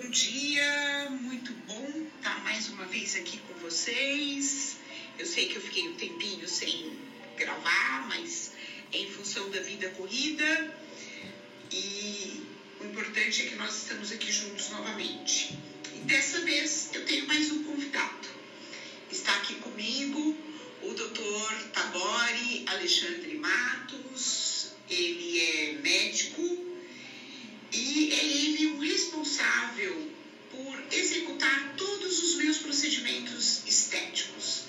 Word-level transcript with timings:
Bom 0.00 0.10
dia, 0.10 1.10
muito 1.10 1.52
bom 1.66 2.06
estar 2.16 2.40
mais 2.44 2.68
uma 2.68 2.84
vez 2.84 3.16
aqui 3.16 3.36
com 3.38 3.54
vocês. 3.54 4.76
Eu 5.18 5.26
sei 5.26 5.48
que 5.48 5.56
eu 5.56 5.60
fiquei 5.60 5.88
um 5.88 5.94
tempinho 5.94 6.46
sem 6.46 6.96
gravar, 7.36 8.06
mas 8.08 8.52
é 8.92 8.98
em 8.98 9.10
função 9.10 9.50
da 9.50 9.58
vida 9.58 9.88
corrida 9.90 10.72
e 11.72 12.40
o 12.80 12.84
importante 12.84 13.42
é 13.42 13.46
que 13.46 13.56
nós 13.56 13.76
estamos 13.76 14.12
aqui 14.12 14.30
juntos 14.30 14.70
novamente. 14.70 15.58
E 15.92 15.98
dessa 16.04 16.42
vez 16.42 16.90
eu 16.94 17.04
tenho 17.04 17.26
mais 17.26 17.50
um 17.50 17.64
convidado. 17.64 18.28
Está 19.10 19.34
aqui 19.38 19.56
comigo 19.56 20.38
o 20.80 20.94
Dr. 20.94 21.70
Tagore 21.72 22.64
Alexandre 22.68 23.34
Matos. 23.34 24.74
Ele 24.88 25.40
é 25.40 25.72
médico 25.82 26.67
é 28.06 28.24
ele 28.24 28.66
o 28.66 28.78
responsável 28.78 30.10
por 30.50 30.82
executar 30.92 31.74
todos 31.76 32.22
os 32.22 32.34
meus 32.36 32.58
procedimentos 32.58 33.62
estéticos. 33.66 34.62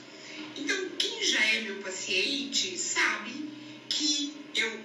Então, 0.55 0.89
quem 0.97 1.23
já 1.23 1.43
é 1.43 1.61
meu 1.61 1.77
paciente 1.77 2.77
sabe 2.77 3.49
que 3.87 4.33
eu 4.55 4.79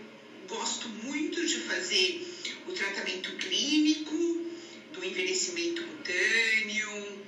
gosto 0.47 0.89
muito 0.89 1.45
de 1.45 1.59
fazer 1.61 2.27
o 2.67 2.73
tratamento 2.73 3.33
clínico 3.33 4.47
do 4.93 5.05
envelhecimento 5.05 5.83
cutâneo 5.83 7.19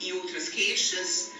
e 0.00 0.12
outras 0.12 0.48
queixas, 0.48 1.30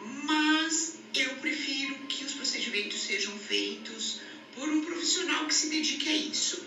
mas 0.00 0.94
eu 1.14 1.34
prefiro 1.36 1.94
que 2.08 2.24
os 2.24 2.32
procedimentos 2.32 3.00
sejam 3.02 3.36
feitos 3.38 4.20
por 4.54 4.68
um 4.68 4.82
profissional 4.82 5.46
que 5.46 5.54
se 5.54 5.68
dedique 5.68 6.08
a 6.08 6.16
isso. 6.16 6.66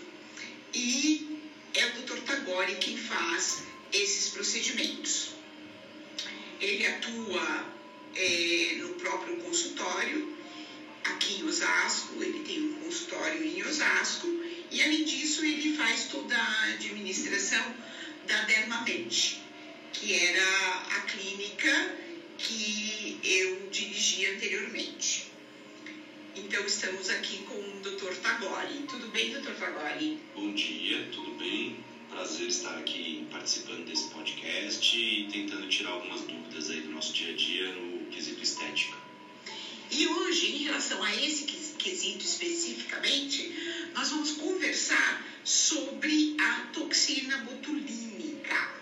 E 0.74 1.31
é 1.74 1.86
o 1.86 1.92
Dr. 1.92 2.18
Tagore 2.20 2.74
quem 2.76 2.96
faz 2.96 3.62
esses 3.92 4.30
procedimentos. 4.30 5.30
Ele 6.60 6.86
atua 6.86 7.66
é, 8.14 8.76
no 8.78 8.90
próprio 8.90 9.36
consultório, 9.36 10.36
aqui 11.04 11.40
em 11.40 11.44
Osasco, 11.44 12.22
ele 12.22 12.40
tem 12.40 12.62
um 12.62 12.74
consultório 12.74 13.42
em 13.44 13.62
Osasco, 13.64 14.28
e 14.70 14.82
além 14.82 15.04
disso 15.04 15.44
ele 15.44 15.76
faz 15.76 16.04
toda 16.04 16.36
a 16.36 16.64
administração 16.74 17.74
da 18.26 18.42
Dermamente, 18.42 19.42
que 19.92 20.14
era 20.14 20.86
a 20.96 21.00
clínica 21.00 21.96
que 22.38 23.18
eu 23.24 23.68
dirigi 23.70 24.26
anteriormente. 24.26 25.31
Então 26.34 26.64
estamos 26.64 27.10
aqui 27.10 27.44
com 27.44 27.54
o 27.54 27.80
Dr. 27.82 28.14
Tagore. 28.22 28.86
Tudo 28.88 29.06
bem, 29.08 29.32
Dr. 29.32 29.52
Tagore? 29.52 30.18
Bom 30.34 30.54
dia, 30.54 31.06
tudo 31.12 31.32
bem? 31.32 31.76
Prazer 32.08 32.46
estar 32.46 32.78
aqui 32.78 33.26
participando 33.30 33.84
desse 33.84 34.08
podcast 34.08 34.96
e 34.96 35.28
tentando 35.30 35.68
tirar 35.68 35.90
algumas 35.90 36.22
dúvidas 36.22 36.70
aí 36.70 36.80
do 36.80 36.90
nosso 36.90 37.12
dia 37.12 37.34
a 37.34 37.36
dia 37.36 37.74
no 37.74 38.06
quesito 38.06 38.42
estética. 38.42 38.96
E 39.90 40.06
hoje, 40.06 40.56
em 40.56 40.64
relação 40.64 41.02
a 41.02 41.14
esse 41.14 41.44
quesito 41.44 42.24
especificamente, 42.24 43.90
nós 43.94 44.08
vamos 44.08 44.32
conversar 44.32 45.26
sobre 45.44 46.34
a 46.40 46.70
toxina 46.72 47.36
botulínica. 47.38 48.72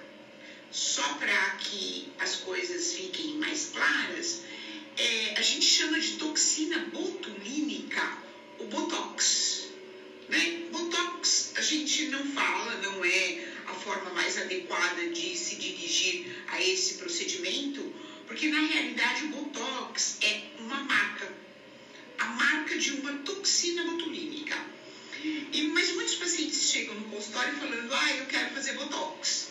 Só 0.70 1.14
para 1.14 1.56
que 1.56 2.12
as 2.20 2.36
coisas 2.36 2.92
fiquem 2.92 3.38
mais 3.38 3.70
claras, 3.74 4.42
é, 4.96 5.34
a 5.36 5.42
gente 5.42 5.64
chama 5.64 5.98
de 5.98 6.12
toxina 6.12 6.78
botulínica 6.92 7.39
fala, 12.32 12.76
não 12.76 13.04
é 13.04 13.44
a 13.66 13.74
forma 13.74 14.10
mais 14.10 14.36
adequada 14.38 15.08
de 15.08 15.36
se 15.36 15.56
dirigir 15.56 16.44
a 16.48 16.60
esse 16.60 16.94
procedimento, 16.94 17.82
porque 18.26 18.48
na 18.48 18.60
realidade 18.60 19.24
o 19.24 19.28
Botox 19.28 20.16
é 20.22 20.40
uma 20.58 20.82
marca, 20.84 21.32
a 22.18 22.26
marca 22.26 22.76
de 22.76 22.92
uma 22.92 23.12
toxina 23.18 23.84
botulínica. 23.84 24.58
E, 25.52 25.62
mas 25.74 25.90
muitos 25.92 26.14
pacientes 26.14 26.70
chegam 26.70 26.94
no 26.94 27.04
consultório 27.04 27.52
falando, 27.54 27.92
ah, 27.92 28.12
eu 28.16 28.26
quero 28.26 28.50
fazer 28.50 28.72
Botox. 28.72 29.48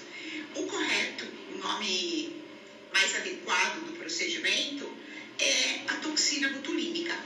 O 0.56 0.64
correto, 0.64 1.25
o 1.54 1.58
nome 1.58 2.36
mais 2.92 3.14
adequado 3.16 3.86
do 3.86 3.92
procedimento 3.94 4.90
é 5.38 5.81
a 5.88 5.96
toxina 5.96 6.50
botulínica. 6.50 7.18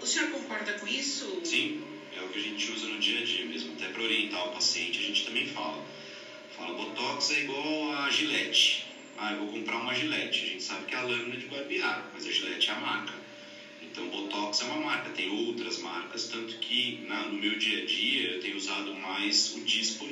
O 0.00 0.06
senhor 0.06 0.28
concorda 0.30 0.72
com 0.74 0.86
isso? 0.86 1.40
Sim, 1.44 1.82
o 2.26 2.30
que 2.30 2.38
a 2.38 2.42
gente 2.42 2.70
usa 2.70 2.86
no 2.86 2.98
dia 2.98 3.20
a 3.20 3.22
dia 3.24 3.44
mesmo. 3.44 3.72
Até 3.72 3.88
para 3.88 4.02
orientar 4.02 4.46
o 4.46 4.50
paciente, 4.50 4.98
a 4.98 5.02
gente 5.02 5.24
também 5.24 5.46
fala. 5.46 5.82
Fala, 6.54 6.74
Botox 6.74 7.30
é 7.30 7.40
igual 7.40 7.92
a 7.92 8.10
gilete. 8.10 8.86
Ah, 9.16 9.32
eu 9.32 9.38
vou 9.38 9.48
comprar 9.48 9.78
uma 9.78 9.94
gilete. 9.94 10.44
A 10.44 10.46
gente 10.46 10.62
sabe 10.62 10.84
que 10.86 10.94
é 10.94 10.98
a 10.98 11.02
lâmina 11.02 11.36
de 11.36 11.46
barbear, 11.46 12.10
mas 12.12 12.26
a 12.26 12.30
gilete 12.30 12.68
é 12.68 12.72
a 12.72 12.76
marca. 12.76 13.14
Então, 13.82 14.08
Botox 14.08 14.60
é 14.60 14.64
uma 14.64 14.78
marca, 14.78 15.10
tem 15.10 15.28
outras 15.28 15.78
marcas, 15.78 16.26
tanto 16.28 16.56
que 16.56 17.00
na, 17.06 17.24
no 17.28 17.36
meu 17.36 17.56
dia 17.56 17.82
a 17.82 17.84
dia 17.84 18.32
eu 18.32 18.40
tenho 18.40 18.56
usado 18.56 18.92
mais 18.94 19.54
o 19.54 19.60
Dispor, 19.60 20.10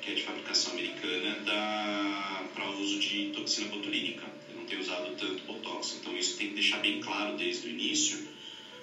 que 0.00 0.10
é 0.10 0.14
de 0.14 0.22
fabricação 0.22 0.72
americana, 0.72 1.36
para 2.54 2.68
uso 2.70 2.98
de 2.98 3.30
toxina 3.34 3.66
botulínica 3.66 4.26
ter 4.68 4.78
usado 4.78 5.10
tanto 5.16 5.42
Botox. 5.44 5.96
Então 5.98 6.16
isso 6.16 6.36
tem 6.36 6.48
que 6.48 6.54
deixar 6.54 6.78
bem 6.78 7.00
claro 7.00 7.34
desde 7.36 7.66
o 7.66 7.70
início, 7.70 8.18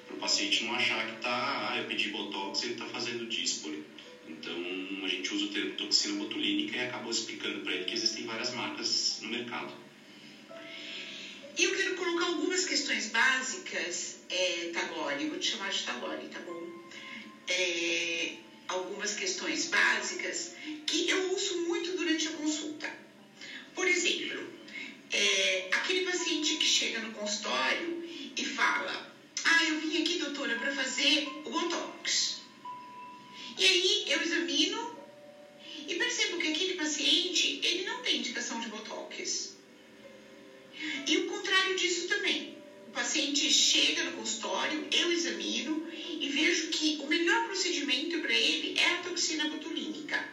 o 0.09 0.17
paciente 0.17 0.63
não 0.63 0.73
achar 0.73 1.05
que 1.05 1.15
está, 1.15 1.71
ah, 1.71 1.77
eu 1.77 1.85
pedi 1.85 2.09
Botox 2.09 2.61
e 2.61 2.65
ele 2.65 2.73
está 2.73 2.85
fazendo 2.85 3.27
Dispoli. 3.27 3.81
Então 4.27 4.55
a 5.03 5.07
gente 5.07 5.33
usa 5.33 5.45
o 5.45 5.49
termo 5.49 5.71
toxina 5.75 6.13
botulínica 6.15 6.75
e 6.75 6.79
acabou 6.79 7.11
explicando 7.11 7.59
para 7.59 7.73
ele 7.73 7.85
que 7.85 7.93
existem 7.93 8.25
várias 8.25 8.51
marcas 8.51 9.19
no 9.21 9.29
mercado. 9.29 9.73
E 11.57 11.63
eu 11.63 11.71
quero 11.73 11.95
colocar 11.95 12.25
algumas 12.25 12.65
questões 12.65 13.07
básicas, 13.07 14.17
é, 14.29 14.71
Tagore, 14.73 15.25
vou 15.25 15.37
te 15.37 15.51
chamar 15.51 15.69
de 15.69 15.83
Tagore, 15.83 16.27
tá 16.27 16.39
bom? 16.39 16.67
É, 17.47 18.33
algumas 18.67 19.13
questões 19.13 19.65
básicas 19.67 20.51
que 20.85 21.09
eu 21.09 21.31
ouço 21.31 21.57
muito 21.61 21.95
durante 21.95 22.27
a 22.27 22.31
consulta. 22.31 22.91
Por 23.73 23.87
exemplo, 23.87 24.45
é, 25.11 25.69
aquele 25.71 26.01
paciente 26.01 26.55
que 26.57 26.65
chega 26.65 26.99
no 26.99 27.11
consultório 27.11 28.03
e 28.35 28.43
fala: 28.43 29.14
Ah, 29.45 29.63
eu 29.63 29.79
vim 29.79 30.01
aqui, 30.01 30.17
doutora, 30.17 30.57
para 30.57 30.73
fazer 30.73 31.27
o 31.45 31.49
Botox. 31.51 32.41
E 33.57 33.63
aí 33.63 34.05
eu 34.07 34.21
examino 34.21 34.99
e 35.87 35.95
percebo 35.95 36.39
que 36.39 36.47
aquele 36.47 36.73
paciente 36.73 37.61
ele 37.63 37.85
não 37.85 38.01
tem 38.01 38.17
indicação 38.17 38.59
de 38.59 38.67
Botox. 38.69 39.55
E 41.07 41.17
o 41.17 41.27
contrário 41.27 41.75
disso 41.75 42.07
também. 42.07 42.57
O 42.87 42.91
paciente 42.91 43.49
chega 43.51 44.03
no 44.05 44.13
consultório, 44.13 44.87
eu 44.91 45.11
examino 45.11 45.87
e 45.93 46.27
vejo 46.29 46.69
que 46.69 46.97
o 47.01 47.07
melhor 47.07 47.45
procedimento 47.45 48.19
para 48.19 48.33
ele 48.33 48.79
é 48.79 48.85
a 48.93 48.97
toxina 49.03 49.47
botulínica. 49.49 50.27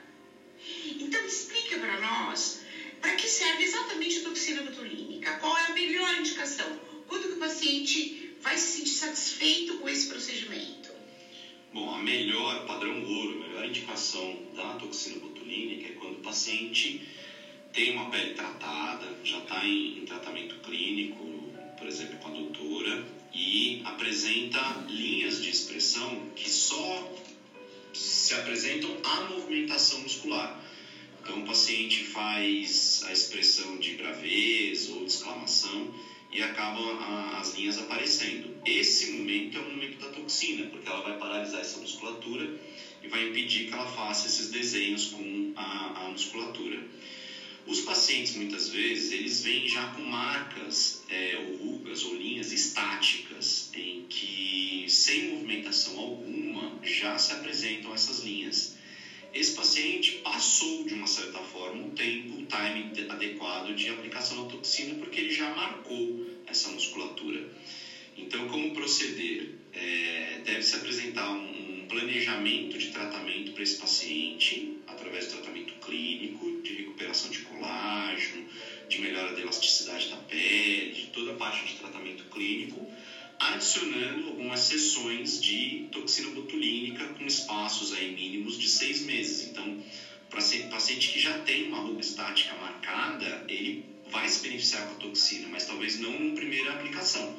Então 0.99 1.25
explica 1.27 1.79
para 1.79 2.01
nós 2.01 2.63
para 3.01 3.17
que 3.17 3.29
serve 3.29 3.65
exatamente 3.65 4.19
a 4.19 4.23
toxina 4.23 4.63
botulínica? 4.63 5.33
Qual 5.39 5.59
é 5.59 5.67
a 5.67 5.75
melhor 5.75 6.15
indicação? 6.15 6.81
Quando 7.09 7.29
que 7.29 7.35
o 7.35 7.39
paciente 7.39 8.32
vai 8.43 8.59
se 8.59 8.79
sentir 8.79 8.91
satisfeito 8.91 9.77
com 9.77 9.89
esse 9.89 10.07
procedimento? 10.07 10.91
Bom, 11.73 11.89
a 11.95 11.99
melhor, 11.99 12.67
padrão 12.67 13.03
ouro, 13.03 13.37
a 13.37 13.47
melhor 13.47 13.65
indicação 13.65 14.37
da 14.55 14.75
toxina 14.75 15.17
botulínica 15.17 15.89
é 15.89 15.93
quando 15.93 16.17
o 16.17 16.21
paciente 16.21 17.01
tem 17.73 17.93
uma 17.93 18.11
pele 18.11 18.35
tratada, 18.35 19.11
já 19.25 19.39
está 19.39 19.65
em, 19.65 19.99
em 19.99 20.05
tratamento 20.05 20.57
clínico, 20.57 21.25
por 21.79 21.87
exemplo, 21.87 22.19
com 22.19 22.29
a 22.29 22.33
doutora, 22.33 23.07
e 23.33 23.81
apresenta 23.85 24.85
linhas 24.89 25.41
de 25.41 25.49
expressão 25.49 26.21
que 26.37 26.51
só 26.51 27.11
se 27.95 28.35
apresentam 28.35 28.95
à 29.03 29.23
movimentação 29.23 30.01
muscular. 30.01 30.61
Então, 31.23 31.41
o 31.41 31.45
paciente 31.45 32.03
faz 32.03 33.03
a 33.05 33.13
expressão 33.13 33.79
de 33.79 33.93
gravidez 33.93 34.89
ou 34.89 35.05
de 35.05 35.11
exclamação 35.13 35.89
e 36.33 36.41
acabam 36.41 36.83
as 37.39 37.55
linhas 37.55 37.79
aparecendo. 37.79 38.51
Esse 38.65 39.11
momento 39.11 39.59
é 39.59 39.61
o 39.61 39.71
momento 39.71 39.99
da 39.99 40.09
toxina, 40.09 40.65
porque 40.65 40.89
ela 40.89 41.03
vai 41.03 41.19
paralisar 41.19 41.61
essa 41.61 41.79
musculatura 41.79 42.51
e 43.03 43.07
vai 43.07 43.29
impedir 43.29 43.67
que 43.67 43.75
ela 43.75 43.87
faça 43.87 44.27
esses 44.27 44.49
desenhos 44.49 45.07
com 45.07 45.53
a, 45.55 46.05
a 46.05 46.09
musculatura. 46.09 46.83
Os 47.67 47.81
pacientes, 47.81 48.35
muitas 48.35 48.69
vezes, 48.69 49.13
eles 49.13 49.43
vêm 49.43 49.69
já 49.69 49.87
com 49.89 50.01
marcas 50.01 51.01
é, 51.09 51.37
ou 51.37 51.55
rugas 51.55 52.03
ou 52.03 52.15
linhas 52.15 52.51
estáticas, 52.51 53.71
em 53.75 54.03
que, 54.09 54.87
sem 54.89 55.29
movimentação 55.29 55.97
alguma, 55.97 56.73
já 56.83 57.17
se 57.19 57.33
apresentam 57.33 57.95
essas 57.95 58.21
linhas 58.21 58.73
esse 59.33 59.53
paciente 59.53 60.13
passou, 60.19 60.85
de 60.85 60.95
uma 60.95 61.07
certa 61.07 61.41
forma, 61.41 61.85
o 61.85 61.91
tempo, 61.91 62.35
o 62.35 62.45
time 62.45 62.93
adequado 63.09 63.75
de 63.75 63.89
aplicação 63.89 64.37
da 64.43 64.49
toxina, 64.49 64.95
porque 64.95 65.19
ele 65.19 65.31
já 65.31 65.49
marcou 65.51 66.21
essa 66.47 66.69
musculatura. 66.69 67.49
Então, 68.17 68.47
como 68.47 68.73
proceder? 68.73 69.49
É, 69.75 70.41
deve 70.45 70.61
se 70.61 70.75
apresentar 70.75 71.33
um, 71.33 71.81
um 71.81 71.87
planejamento 71.89 72.77
de 72.77 72.89
tratamento 72.89 73.53
para 73.53 73.63
esse 73.63 73.77
paciente, 73.77 74.71
através 74.87 75.27
do 75.27 75.31
tratamento 75.31 75.73
clínico, 75.75 76.61
de 76.63 76.75
recuperação 76.75 77.31
de 77.31 77.39
colágeno, 77.39 78.45
de 78.87 78.99
melhora 78.99 79.33
da 79.33 79.41
elasticidade 79.41 80.09
da 80.09 80.17
pele, 80.17 80.93
de 80.93 81.07
toda 81.07 81.31
a 81.31 81.35
parte 81.35 81.65
de 81.65 81.75
tratamento 81.75 82.25
clínico, 82.25 82.87
adicionando 83.49 84.29
algumas 84.29 84.61
sessões 84.61 85.41
de 85.41 85.87
toxina 85.91 86.29
botulínica 86.29 87.07
com 87.09 87.27
espaços 87.27 87.93
aí 87.93 88.15
mínimos 88.15 88.57
de 88.57 88.69
seis 88.69 89.03
meses. 89.03 89.49
Então, 89.49 89.77
para 90.31 90.41
paciente 90.71 91.11
que 91.11 91.19
já 91.19 91.39
tem 91.41 91.67
uma 91.67 91.79
ruga 91.79 92.01
estática 92.01 92.55
marcada, 92.55 93.45
ele 93.49 93.85
vai 94.07 94.29
se 94.29 94.41
beneficiar 94.41 94.87
com 94.87 94.93
a 94.93 94.97
toxina, 94.97 95.49
mas 95.49 95.65
talvez 95.65 95.99
não 95.99 96.19
na 96.19 96.35
primeira 96.35 96.73
aplicação. 96.73 97.35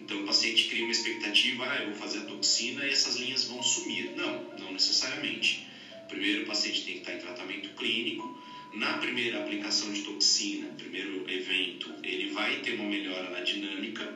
Então, 0.00 0.20
o 0.20 0.24
paciente 0.24 0.66
cria 0.66 0.84
uma 0.84 0.92
expectativa, 0.92 1.68
ah, 1.68 1.78
eu 1.78 1.86
vou 1.86 1.94
fazer 1.94 2.18
a 2.18 2.24
toxina 2.24 2.86
e 2.86 2.90
essas 2.90 3.16
linhas 3.16 3.44
vão 3.44 3.62
sumir. 3.62 4.12
Não, 4.14 4.40
não 4.58 4.72
necessariamente. 4.72 5.64
Primeiro, 6.08 6.42
o 6.42 6.46
paciente 6.46 6.84
tem 6.84 6.94
que 6.94 7.00
estar 7.00 7.14
em 7.14 7.18
tratamento 7.18 7.70
clínico. 7.70 8.38
Na 8.72 8.94
primeira 8.98 9.38
aplicação 9.38 9.90
de 9.92 10.00
toxina, 10.02 10.66
primeiro 10.76 11.28
evento, 11.30 11.92
ele 12.02 12.26
vai 12.26 12.60
ter 12.60 12.74
uma 12.74 12.84
melhora 12.84 13.30
na 13.30 13.40
dinâmica, 13.40 14.12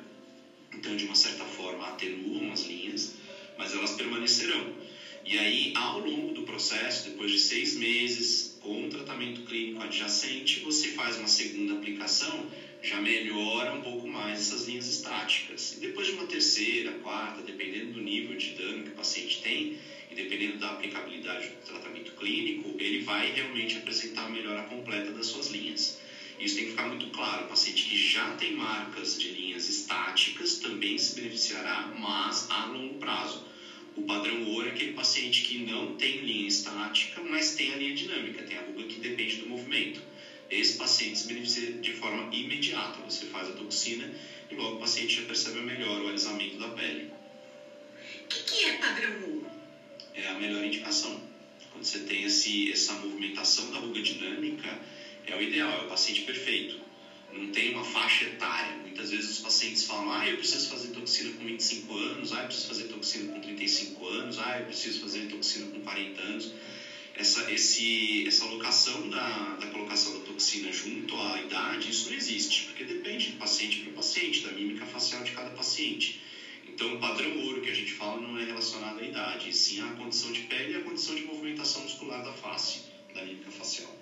então, 0.79 0.95
de 0.95 1.05
uma 1.05 1.17
certa 1.17 1.45
forma, 1.45 1.85
atenuam 1.89 2.53
as 2.53 2.63
linhas, 2.63 3.11
mas 3.57 3.75
elas 3.75 3.91
permanecerão. 3.91 4.73
E 5.25 5.37
aí, 5.37 5.73
ao 5.75 5.99
longo 5.99 6.33
do 6.33 6.45
processo, 6.45 7.03
depois 7.03 7.33
de 7.33 7.39
seis 7.39 7.75
meses, 7.75 8.57
com 8.61 8.85
um 8.85 8.89
tratamento 8.89 9.41
clínico 9.43 9.83
adjacente, 9.83 10.61
você 10.61 10.89
faz 10.89 11.17
uma 11.17 11.27
segunda 11.27 11.73
aplicação 11.73 12.47
já 12.81 13.01
melhora 13.01 13.73
um 13.73 13.81
pouco 13.81 14.07
mais 14.07 14.39
essas 14.39 14.65
linhas 14.65 14.89
estáticas. 14.89 15.73
E 15.73 15.77
depois 15.77 16.07
de 16.07 16.13
uma 16.13 16.25
terceira, 16.25 16.93
quarta, 16.93 17.43
dependendo 17.43 17.91
do 17.91 18.01
nível 18.01 18.37
de 18.37 18.51
dano 18.51 18.85
que 18.85 18.91
o 18.91 18.95
paciente 18.95 19.41
tem 19.41 19.75
e 20.09 20.15
dependendo 20.15 20.59
da 20.59 20.71
aplicabilidade 20.71 21.49
do 21.49 21.67
tratamento 21.67 22.13
clínico, 22.13 22.77
ele 22.79 23.01
vai 23.01 23.31
realmente 23.31 23.77
apresentar 23.77 24.27
a 24.27 24.29
melhora 24.29 24.63
completa 24.63 25.11
das 25.11 25.27
suas 25.27 25.49
linhas. 25.49 25.97
Isso 26.39 26.55
tem 26.57 26.65
que 26.65 26.71
ficar 26.71 26.87
muito 26.87 27.07
claro. 27.09 27.45
O 27.45 27.49
paciente 27.49 27.85
que 27.85 27.97
já 27.97 28.35
tem 28.35 28.55
marcas 28.55 29.19
de 29.19 29.29
linhas 29.29 29.69
estáticas 29.69 30.55
também 30.55 30.97
se 30.99 31.15
beneficiará, 31.15 31.93
mas 31.99 32.47
a 32.51 32.67
longo 32.67 32.97
prazo. 32.97 33.43
O 33.97 34.03
padrão 34.03 34.45
ouro 34.45 34.69
é 34.69 34.71
aquele 34.71 34.93
paciente 34.93 35.43
que 35.43 35.59
não 35.59 35.95
tem 35.95 36.19
linha 36.19 36.47
estática, 36.47 37.21
mas 37.21 37.55
tem 37.55 37.73
a 37.73 37.77
linha 37.77 37.95
dinâmica, 37.95 38.43
tem 38.43 38.57
a 38.57 38.61
ruga 38.61 38.85
que 38.85 38.99
depende 38.99 39.37
do 39.37 39.47
movimento 39.47 40.01
esse 40.51 40.77
paciente 40.77 41.19
se 41.19 41.27
beneficia 41.27 41.71
de 41.73 41.93
forma 41.93 42.35
imediata. 42.35 43.01
Você 43.03 43.27
faz 43.27 43.49
a 43.49 43.53
toxina 43.53 44.11
e 44.51 44.55
logo 44.55 44.77
o 44.77 44.79
paciente 44.79 45.17
já 45.17 45.23
percebe 45.23 45.61
melhor 45.61 46.01
o 46.03 46.09
alisamento 46.09 46.57
da 46.57 46.69
pele. 46.69 47.11
O 48.25 48.29
que, 48.29 48.43
que, 48.43 48.65
é 48.65 48.73
padrão 48.79 49.13
1? 49.13 49.45
É 50.15 50.29
a 50.29 50.35
melhor 50.35 50.65
indicação. 50.65 51.21
Quando 51.71 51.85
você 51.85 51.99
tem 51.99 52.25
esse, 52.25 52.71
essa 52.71 52.95
movimentação 52.95 53.71
da 53.71 53.79
ruga 53.79 54.01
dinâmica, 54.01 54.81
é 55.29 55.37
o 55.37 55.43
ideal, 55.43 55.71
é 55.81 55.85
o 55.85 55.89
paciente 55.89 56.23
perfeito. 56.23 56.77
Não 57.33 57.49
tem 57.49 57.71
uma 57.71 57.85
faixa 57.85 58.25
etária. 58.25 58.77
Muitas 58.79 59.11
vezes 59.11 59.31
os 59.33 59.39
pacientes 59.41 59.85
falam, 59.85 60.11
ah, 60.13 60.27
eu 60.27 60.37
preciso 60.37 60.69
fazer 60.69 60.89
toxina 60.89 61.31
com 61.33 61.45
25 61.45 61.97
anos, 61.97 62.33
ah, 62.33 62.41
eu 62.41 62.47
preciso 62.47 62.67
fazer 62.69 62.85
toxina 62.85 63.33
com 63.33 63.41
35 63.41 64.07
anos, 64.07 64.39
ah, 64.39 64.59
eu 64.59 64.67
preciso 64.67 65.01
fazer 65.01 65.27
toxina 65.27 65.67
com 65.67 65.81
40 65.81 66.21
anos 66.21 66.53
essa, 67.19 67.51
esse, 67.51 68.27
essa 68.27 68.45
alocação 68.45 69.09
da, 69.11 69.57
da 69.57 69.67
colocação 69.67 70.13
da 70.13 70.21
toxina 70.21 70.73
junto 70.73 71.17
à 71.17 71.41
idade, 71.41 71.91
isso 71.91 72.09
não 72.09 72.17
existe, 72.17 72.63
porque 72.65 72.85
depende 72.85 73.33
de 73.33 73.33
paciente 73.33 73.81
para 73.81 73.93
paciente, 73.93 74.43
da 74.45 74.53
mímica 74.53 74.87
facial 74.87 75.25
de 75.25 75.33
cada 75.33 75.51
paciente. 75.51 76.21
Então, 76.65 76.95
o 76.95 77.01
padrão 77.01 77.37
ouro 77.45 77.61
que 77.61 77.71
a 77.71 77.75
gente 77.75 77.93
fala 77.93 78.21
não 78.21 78.39
é 78.39 78.45
relacionado 78.45 79.01
à 79.01 79.03
idade, 79.03 79.55
sim 79.55 79.81
à 79.81 79.89
condição 79.95 80.31
de 80.31 80.43
pele 80.43 80.75
e 80.75 80.77
à 80.77 80.81
condição 80.81 81.17
de 81.17 81.23
movimentação 81.25 81.83
muscular 81.83 82.23
da 82.23 82.33
face, 82.33 82.83
da 83.13 83.23
mímica 83.23 83.51
facial. 83.51 83.93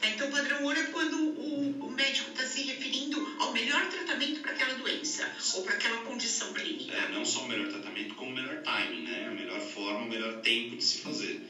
Tá, 0.00 0.08
então, 0.08 0.28
padrão 0.28 0.62
ouro 0.62 0.78
é 0.78 0.82
quando 0.84 1.16
o, 1.16 1.86
o 1.86 1.90
médico 1.90 2.28
está 2.30 2.44
se 2.44 2.62
referindo 2.62 3.36
ao 3.38 3.52
melhor 3.52 3.88
tratamento 3.88 4.40
para 4.40 4.52
aquela 4.52 4.74
doença 4.74 5.30
ou 5.54 5.62
para 5.62 5.74
aquela 5.74 5.98
condição 5.98 6.52
clínica. 6.52 6.92
É, 6.92 7.08
não 7.10 7.24
só 7.24 7.42
o 7.42 7.48
melhor 7.48 7.68
tratamento, 7.68 8.14
como 8.14 8.30
o 8.30 8.34
melhor 8.34 8.62
timing, 8.62 9.02
né? 9.02 9.26
A 9.26 9.30
melhor 9.30 9.60
forma, 9.60 10.04
o 10.04 10.08
melhor 10.08 10.40
tempo 10.40 10.76
de 10.76 10.84
se 10.84 10.98
fazer. 10.98 11.40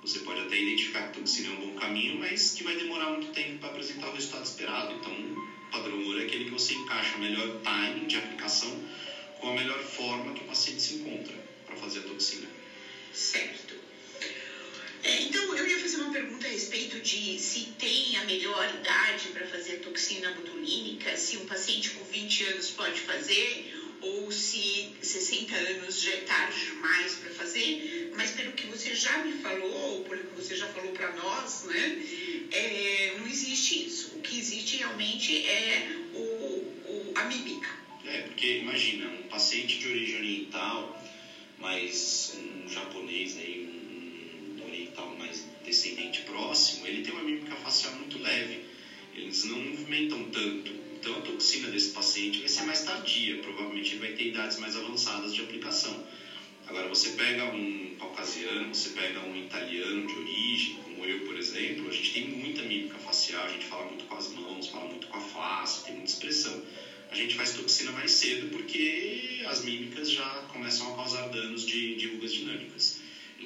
Você 0.00 0.18
pode 0.18 0.40
até 0.40 0.58
identificar 0.58 1.02
que 1.02 1.08
a 1.08 1.12
toxina 1.12 1.48
é 1.48 1.50
um 1.50 1.58
bom 1.58 1.74
caminho, 1.74 2.18
mas 2.18 2.50
que 2.50 2.62
vai 2.62 2.76
demorar 2.76 3.08
muito 3.08 3.28
tempo 3.30 3.58
para 3.58 3.70
apresentar 3.70 4.08
o 4.08 4.12
resultado 4.12 4.44
esperado. 4.44 4.92
Então, 4.92 5.12
o 5.12 5.70
padrão 5.70 6.04
ouro 6.04 6.20
é 6.20 6.24
aquele 6.24 6.44
que 6.44 6.52
você 6.52 6.74
encaixa 6.74 7.16
o 7.16 7.20
melhor 7.20 7.48
timing 7.62 8.06
de 8.06 8.16
aplicação 8.16 8.78
com 9.38 9.48
a 9.48 9.52
melhor 9.52 9.80
forma 9.80 10.32
que 10.32 10.42
o 10.42 10.44
paciente 10.44 10.82
se 10.82 10.92
encontra 10.94 11.34
para 11.64 11.74
fazer 11.76 12.00
a 12.00 12.02
toxina. 12.02 12.46
Certo. 13.12 13.83
Eu 15.64 15.70
ia 15.70 15.78
fazer 15.78 15.96
uma 15.96 16.12
pergunta 16.12 16.46
a 16.46 16.50
respeito 16.50 17.00
de 17.00 17.38
se 17.38 17.60
tem 17.78 18.18
a 18.18 18.24
melhor 18.24 18.68
idade 18.68 19.28
para 19.28 19.46
fazer 19.46 19.76
toxina 19.76 20.30
botulínica, 20.32 21.16
se 21.16 21.38
um 21.38 21.46
paciente 21.46 21.88
com 21.92 22.04
20 22.04 22.44
anos 22.44 22.70
pode 22.72 23.00
fazer 23.00 23.74
ou 24.02 24.30
se 24.30 24.90
60 25.00 25.56
anos 25.56 26.02
já 26.02 26.10
é 26.10 26.16
tarde 26.18 26.66
demais 26.66 27.14
para 27.14 27.30
fazer, 27.30 28.10
mas 28.14 28.30
pelo 28.32 28.52
que 28.52 28.66
você 28.66 28.94
já 28.94 29.16
me 29.22 29.32
falou, 29.32 29.94
ou 29.94 30.02
pelo 30.02 30.26
que 30.26 30.34
você 30.34 30.54
já 30.54 30.66
falou 30.66 30.92
para 30.92 31.10
nós, 31.14 31.62
né, 31.62 31.98
é, 32.50 33.14
não 33.16 33.26
existe 33.26 33.86
isso. 33.86 34.08
O 34.16 34.20
que 34.20 34.38
existe 34.38 34.76
realmente 34.76 35.34
é 35.46 35.96
o, 36.12 36.18
o, 36.18 37.12
a 37.14 37.24
mímica. 37.24 37.74
É, 38.04 38.18
porque 38.18 38.58
imagina, 38.58 39.08
um 39.08 39.28
paciente 39.28 39.78
de 39.78 39.88
origem 39.88 40.16
oriental, 40.18 41.02
mas 41.58 42.34
um 42.36 42.68
japonês 42.68 43.38
aí, 43.38 43.73
oriental 44.94 45.14
mais 45.16 45.44
descendente 45.64 46.20
próximo, 46.20 46.86
ele 46.86 47.02
tem 47.02 47.12
uma 47.12 47.22
mímica 47.22 47.56
facial 47.56 47.92
muito 47.94 48.18
leve. 48.18 48.60
Eles 49.14 49.44
não 49.44 49.58
movimentam 49.58 50.24
tanto 50.30 50.84
então, 51.04 51.18
a 51.18 51.20
toxina 51.20 51.68
desse 51.68 51.90
paciente 51.90 52.38
vai 52.38 52.48
ser 52.48 52.62
mais 52.62 52.80
tardia, 52.80 53.36
provavelmente 53.36 53.92
ele 53.92 54.00
vai 54.00 54.12
ter 54.12 54.28
idades 54.28 54.56
mais 54.56 54.74
avançadas 54.74 55.34
de 55.34 55.40
aplicação. 55.42 56.02
Agora, 56.66 56.88
você 56.88 57.10
pega 57.10 57.44
um 57.44 57.94
caucasiano, 57.98 58.74
você 58.74 58.88
pega 58.88 59.20
um 59.20 59.36
italiano 59.36 60.06
de 60.06 60.14
origem, 60.14 60.76
como 60.76 61.04
eu, 61.04 61.18
por 61.26 61.36
exemplo, 61.36 61.86
a 61.90 61.92
gente 61.92 62.10
tem 62.10 62.24
muita 62.24 62.62
mímica 62.62 62.98
facial, 62.98 63.44
a 63.44 63.48
gente 63.48 63.66
fala 63.66 63.84
muito 63.84 64.06
com 64.06 64.14
as 64.16 64.28
mãos, 64.28 64.66
fala 64.68 64.86
muito 64.86 65.06
com 65.06 65.16
a 65.18 65.20
face, 65.20 65.84
tem 65.84 65.92
muita 65.92 66.08
expressão. 66.08 66.58
A 67.10 67.14
gente 67.14 67.34
faz 67.34 67.52
toxina 67.52 67.92
mais 67.92 68.10
cedo 68.10 68.46
porque 68.46 69.42
as 69.46 69.60
mímicas 69.60 70.10
já 70.10 70.46
começam 70.48 70.90
a 70.90 70.96
causar 70.96 71.26
danos 71.26 71.66
de, 71.66 71.96
de 71.96 72.06
rugas 72.06 72.32
dinâmicas. 72.32 72.93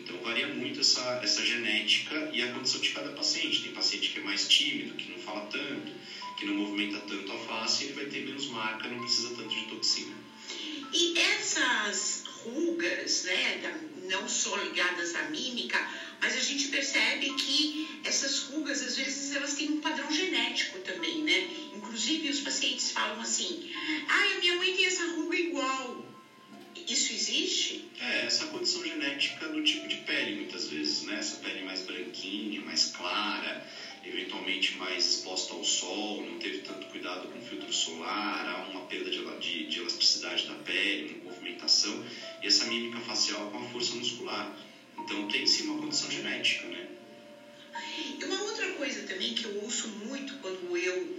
Então 0.08 0.22
varia 0.22 0.48
muito 0.48 0.80
essa, 0.80 1.20
essa 1.22 1.44
genética 1.44 2.30
e 2.32 2.40
a 2.40 2.50
condição 2.50 2.80
de 2.80 2.88
cada 2.92 3.10
paciente. 3.10 3.60
Tem 3.60 3.70
paciente 3.70 4.08
que 4.08 4.18
é 4.18 4.22
mais 4.22 4.48
tímido, 4.48 4.94
que 4.94 5.10
não 5.10 5.18
fala 5.18 5.42
tanto, 5.50 5.92
que 6.34 6.46
não 6.46 6.54
movimenta 6.54 6.98
tanto 7.00 7.30
a 7.30 7.36
face, 7.36 7.84
ele 7.84 7.92
vai 7.92 8.06
ter 8.06 8.24
menos 8.24 8.46
marca, 8.46 8.88
não 8.88 8.98
precisa 9.00 9.28
tanto 9.34 9.54
de 9.54 9.64
toxina. 9.64 10.16
E 10.90 11.12
essas 11.18 12.22
rugas, 12.42 13.24
né, 13.24 13.60
não 14.08 14.26
só 14.26 14.56
ligadas 14.56 15.14
à 15.14 15.24
mímica, 15.24 15.78
mas 16.18 16.34
a 16.34 16.40
gente 16.40 16.68
percebe 16.68 17.30
que 17.34 17.86
essas 18.02 18.38
rugas, 18.38 18.80
às 18.80 18.96
vezes, 18.96 19.30
elas 19.32 19.52
têm 19.52 19.68
um 19.68 19.80
padrão 19.80 20.10
genético 20.10 20.78
também, 20.78 21.22
né? 21.22 21.46
Inclusive, 21.74 22.30
os 22.30 22.40
pacientes 22.40 22.90
falam 22.90 23.20
assim, 23.20 23.70
ah, 24.08 24.36
a 24.36 24.38
minha 24.38 24.54
mãe 24.54 24.72
tem 24.72 24.86
essa 24.86 25.04
ruga 25.04 25.36
igual. 25.36 26.07
Isso 26.88 27.12
existe? 27.12 27.84
É, 28.00 28.24
essa 28.24 28.46
condição 28.46 28.82
genética 28.82 29.46
do 29.48 29.62
tipo 29.62 29.86
de 29.86 29.96
pele, 29.96 30.36
muitas 30.36 30.68
vezes, 30.68 31.02
né? 31.02 31.18
Essa 31.18 31.36
pele 31.36 31.62
mais 31.62 31.82
branquinha, 31.82 32.62
mais 32.62 32.86
clara, 32.86 33.62
eventualmente 34.02 34.74
mais 34.76 35.06
exposta 35.06 35.52
ao 35.52 35.62
sol, 35.62 36.22
não 36.22 36.38
teve 36.38 36.60
tanto 36.60 36.86
cuidado 36.86 37.28
com 37.28 37.38
o 37.38 37.42
filtro 37.42 37.70
solar, 37.70 38.48
há 38.48 38.68
uma 38.70 38.80
perda 38.80 39.10
de, 39.10 39.20
de, 39.38 39.64
de 39.64 39.78
elasticidade 39.78 40.46
da 40.46 40.54
pele, 40.54 41.12
uma 41.20 41.30
movimentação, 41.30 42.02
e 42.42 42.46
essa 42.46 42.64
mímica 42.64 43.00
facial 43.00 43.50
com 43.50 43.58
a 43.58 43.62
força 43.64 43.94
muscular. 43.94 44.50
Então 44.96 45.28
tem 45.28 45.46
sim 45.46 45.64
uma 45.64 45.78
condição 45.78 46.10
genética, 46.10 46.66
né? 46.68 46.86
E 48.18 48.24
uma 48.24 48.40
outra 48.40 48.66
coisa 48.72 49.02
também 49.02 49.34
que 49.34 49.44
eu 49.44 49.62
ouço 49.62 49.86
muito 49.88 50.34
quando 50.36 50.76
eu 50.76 51.14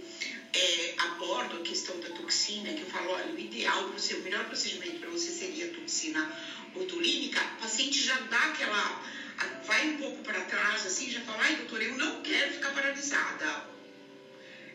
é, 0.52 0.94
abordo 0.98 1.56
a 1.56 1.60
questão 1.60 1.98
da 2.00 2.08
toxina, 2.08 2.72
que 2.72 2.82
eu 2.82 2.86
falo, 2.86 3.10
olha, 3.10 3.32
o 3.32 3.38
ideal 3.38 3.84
para 3.84 3.98
você, 3.98 4.14
o 4.14 4.20
melhor 4.20 4.44
procedimento 4.44 4.98
para 5.00 5.08
você 5.08 5.30
seria 5.30 5.66
a 5.66 5.68
toxina 5.68 6.28
botulínica, 6.72 7.40
o 7.56 7.60
paciente 7.60 8.02
já 8.02 8.16
dá 8.18 8.44
aquela 8.44 9.02
vai 9.64 9.86
um 9.86 9.96
pouco 9.98 10.20
para 10.22 10.40
trás, 10.42 10.84
assim, 10.84 11.10
já 11.10 11.20
fala, 11.20 11.42
ai, 11.44 11.54
doutor, 11.54 11.80
eu 11.82 11.94
não 11.96 12.20
quero 12.22 12.50
ficar 12.50 12.70
paralisada. 12.70 13.64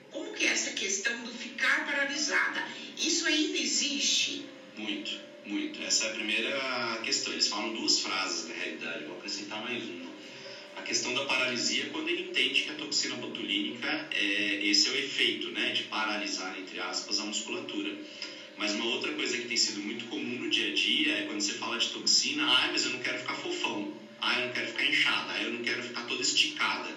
Como 0.09 0.31
que 0.31 0.45
é 0.45 0.47
essa 0.47 0.71
questão 0.71 1.23
do 1.23 1.31
ficar 1.33 1.85
paralisada? 1.85 2.65
Isso 2.97 3.25
ainda 3.25 3.57
existe? 3.57 4.45
Muito, 4.77 5.19
muito. 5.43 5.81
Essa 5.81 6.05
é 6.05 6.07
a 6.07 6.13
primeira 6.13 6.99
questão. 7.03 7.33
Eles 7.33 7.47
falam 7.47 7.73
duas 7.73 7.99
frases, 7.99 8.47
na 8.47 8.53
realidade, 8.53 9.03
vou 9.03 9.17
acrescentar 9.17 9.61
mais 9.61 9.83
uma. 9.83 10.04
Questão 10.85 11.15
da 11.15 11.25
paralisia, 11.25 11.87
quando 11.87 12.09
ele 12.09 12.21
entende 12.21 12.61
que 12.61 12.69
a 12.69 12.75
toxina 12.75 13.15
botulínica, 13.15 13.87
é, 14.11 14.59
esse 14.61 14.87
é 14.87 14.91
o 14.91 14.95
efeito, 14.95 15.49
né, 15.49 15.71
de 15.71 15.81
paralisar, 15.83 16.55
entre 16.59 16.79
aspas, 16.79 17.19
a 17.19 17.25
musculatura. 17.25 17.91
Mas 18.55 18.73
uma 18.73 18.85
outra 18.85 19.11
coisa 19.13 19.35
que 19.35 19.45
tem 19.45 19.57
sido 19.57 19.81
muito 19.81 20.05
comum 20.05 20.35
no 20.35 20.47
dia 20.47 20.67
a 20.69 20.73
dia 20.73 21.11
é 21.17 21.21
quando 21.23 21.41
você 21.41 21.53
fala 21.53 21.77
de 21.79 21.87
toxina, 21.89 22.45
ah, 22.45 22.69
mas 22.71 22.85
eu 22.85 22.91
não 22.91 22.99
quero 22.99 23.17
ficar 23.17 23.33
fofão, 23.33 23.91
ah, 24.21 24.39
eu 24.39 24.45
não 24.45 24.53
quero 24.53 24.67
ficar 24.67 24.85
inchada, 24.85 25.33
ah, 25.33 25.41
eu 25.41 25.51
não 25.51 25.61
quero 25.61 25.81
ficar 25.81 26.03
toda 26.03 26.21
esticada. 26.21 26.95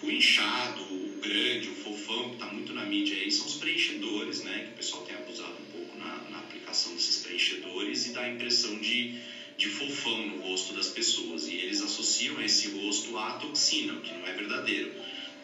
O 0.00 0.08
inchado, 0.08 0.80
o 0.80 1.18
grande, 1.20 1.68
o 1.68 1.74
fofão, 1.74 2.28
que 2.28 2.34
está 2.34 2.46
muito 2.46 2.72
na 2.72 2.84
mídia 2.84 3.16
aí, 3.16 3.30
são 3.30 3.44
os 3.44 3.54
preenchedores, 3.54 4.40
né? 4.40 4.62
Que 4.62 4.70
o 4.70 4.74
pessoal 4.74 5.02
tem 5.02 5.14
abusado 5.16 5.58
um 5.58 5.70
pouco 5.70 5.96
na, 5.96 6.16
na 6.30 6.38
aplicação 6.38 6.94
desses 6.94 7.18
preenchedores 7.18 8.06
e 8.06 8.10
dá 8.10 8.22
a 8.22 8.28
impressão 8.28 8.78
de, 8.78 9.14
de 9.60 9.68
fofão 9.68 10.26
no 10.26 10.38
rosto 10.38 10.72
das 10.72 10.88
pessoas. 10.88 11.46
E 11.46 11.52
eles 11.52 11.82
associam 11.82 12.40
esse 12.40 12.68
rosto 12.68 13.16
à 13.18 13.32
toxina, 13.34 13.92
o 13.92 14.00
que 14.00 14.12
não 14.14 14.26
é 14.26 14.32
verdadeiro. 14.32 14.90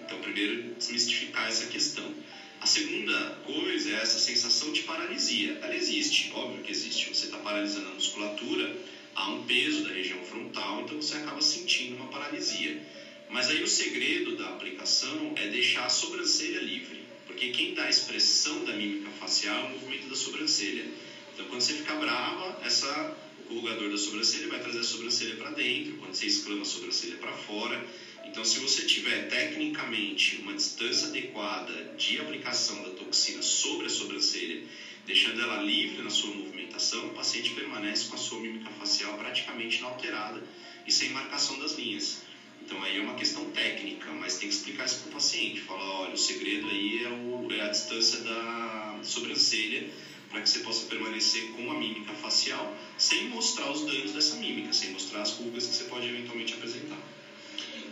Então, 0.03 0.19
primeiro, 0.21 0.73
desmistificar 0.79 1.47
essa 1.49 1.67
questão. 1.67 2.11
A 2.59 2.65
segunda 2.65 3.37
coisa 3.45 3.91
é 3.91 4.01
essa 4.01 4.19
sensação 4.19 4.73
de 4.73 4.81
paralisia. 4.81 5.59
Ela 5.61 5.75
existe, 5.75 6.31
óbvio 6.33 6.63
que 6.63 6.71
existe. 6.71 7.09
Você 7.11 7.27
está 7.27 7.37
paralisando 7.37 7.89
a 7.91 7.93
musculatura, 7.93 8.75
há 9.15 9.29
um 9.29 9.43
peso 9.43 9.83
da 9.83 9.91
região 9.91 10.23
frontal, 10.25 10.81
então 10.81 10.97
você 10.97 11.17
acaba 11.17 11.43
sentindo 11.43 11.95
uma 11.95 12.07
paralisia. 12.07 12.81
Mas 13.29 13.51
aí 13.51 13.63
o 13.63 13.69
segredo 13.69 14.35
da 14.35 14.49
aplicação 14.49 15.35
é 15.37 15.47
deixar 15.49 15.85
a 15.85 15.91
sobrancelha 15.91 16.61
livre, 16.61 17.03
porque 17.27 17.51
quem 17.51 17.75
dá 17.75 17.83
a 17.83 17.91
expressão 17.91 18.65
da 18.65 18.73
mímica 18.73 19.11
facial 19.11 19.65
é 19.65 19.67
o 19.67 19.71
movimento 19.73 20.09
da 20.09 20.15
sobrancelha. 20.15 20.87
Então, 21.35 21.45
quando 21.49 21.61
você 21.61 21.75
fica 21.75 21.95
brava, 21.97 22.59
essa, 22.65 23.15
o 23.41 23.43
corrugador 23.49 23.89
da 23.91 23.97
sobrancelha 23.97 24.49
vai 24.49 24.59
trazer 24.59 24.81
a 24.81 24.83
sobrancelha 24.83 25.35
para 25.37 25.51
dentro, 25.51 25.95
quando 25.97 26.15
você 26.15 26.27
exclama 26.27 26.63
a 26.63 26.65
sobrancelha 26.65 27.17
para 27.17 27.33
fora. 27.33 27.85
Então, 28.25 28.45
se 28.45 28.59
você 28.59 28.85
tiver 28.85 29.29
tecnicamente 29.29 30.37
uma 30.37 30.53
distância 30.53 31.09
adequada 31.09 31.95
de 31.97 32.19
aplicação 32.19 32.83
da 32.83 32.91
toxina 32.91 33.41
sobre 33.41 33.87
a 33.87 33.91
sobrancelha, 33.91 34.61
deixando 35.07 35.41
ela 35.41 35.57
livre 35.63 36.03
na 36.03 36.11
sua 36.11 36.31
movimentação, 36.31 37.07
o 37.07 37.11
paciente 37.11 37.53
permanece 37.53 38.07
com 38.07 38.15
a 38.15 38.19
sua 38.19 38.39
mímica 38.39 38.71
facial 38.71 39.17
praticamente 39.17 39.79
inalterada 39.79 40.43
e 40.85 40.91
sem 40.91 41.11
marcação 41.11 41.57
das 41.59 41.73
linhas. 41.73 42.19
Então 42.65 42.83
aí 42.83 42.97
é 42.97 43.01
uma 43.01 43.15
questão 43.15 43.45
técnica, 43.51 44.13
mas 44.13 44.37
tem 44.37 44.49
que 44.49 44.55
explicar 44.55 44.87
isso 44.87 44.99
para 44.99 45.07
o 45.07 45.11
paciente. 45.13 45.61
Falar, 45.61 45.89
olha, 46.01 46.15
o 46.15 46.19
segredo 46.19 46.67
aí 46.67 47.01
é, 47.05 47.09
o, 47.09 47.47
é 47.53 47.61
a 47.61 47.69
distância 47.69 48.19
da 48.19 48.99
sobrancelha 49.05 49.89
para 50.31 50.41
que 50.41 50.49
você 50.49 50.59
possa 50.61 50.85
permanecer 50.85 51.51
com 51.51 51.71
a 51.71 51.75
mímica 51.75 52.13
facial 52.15 52.75
sem 52.99 53.29
mostrar 53.29 53.71
os 53.71 53.83
danos 53.83 54.13
dessa 54.13 54.35
mímica, 54.37 54.73
sem 54.73 54.91
mostrar 54.91 55.23
as 55.23 55.33
rugas 55.33 55.67
que 55.67 55.75
você 55.75 55.85
pode 55.85 56.09
eventualmente 56.09 56.55
apresentar. 56.55 56.99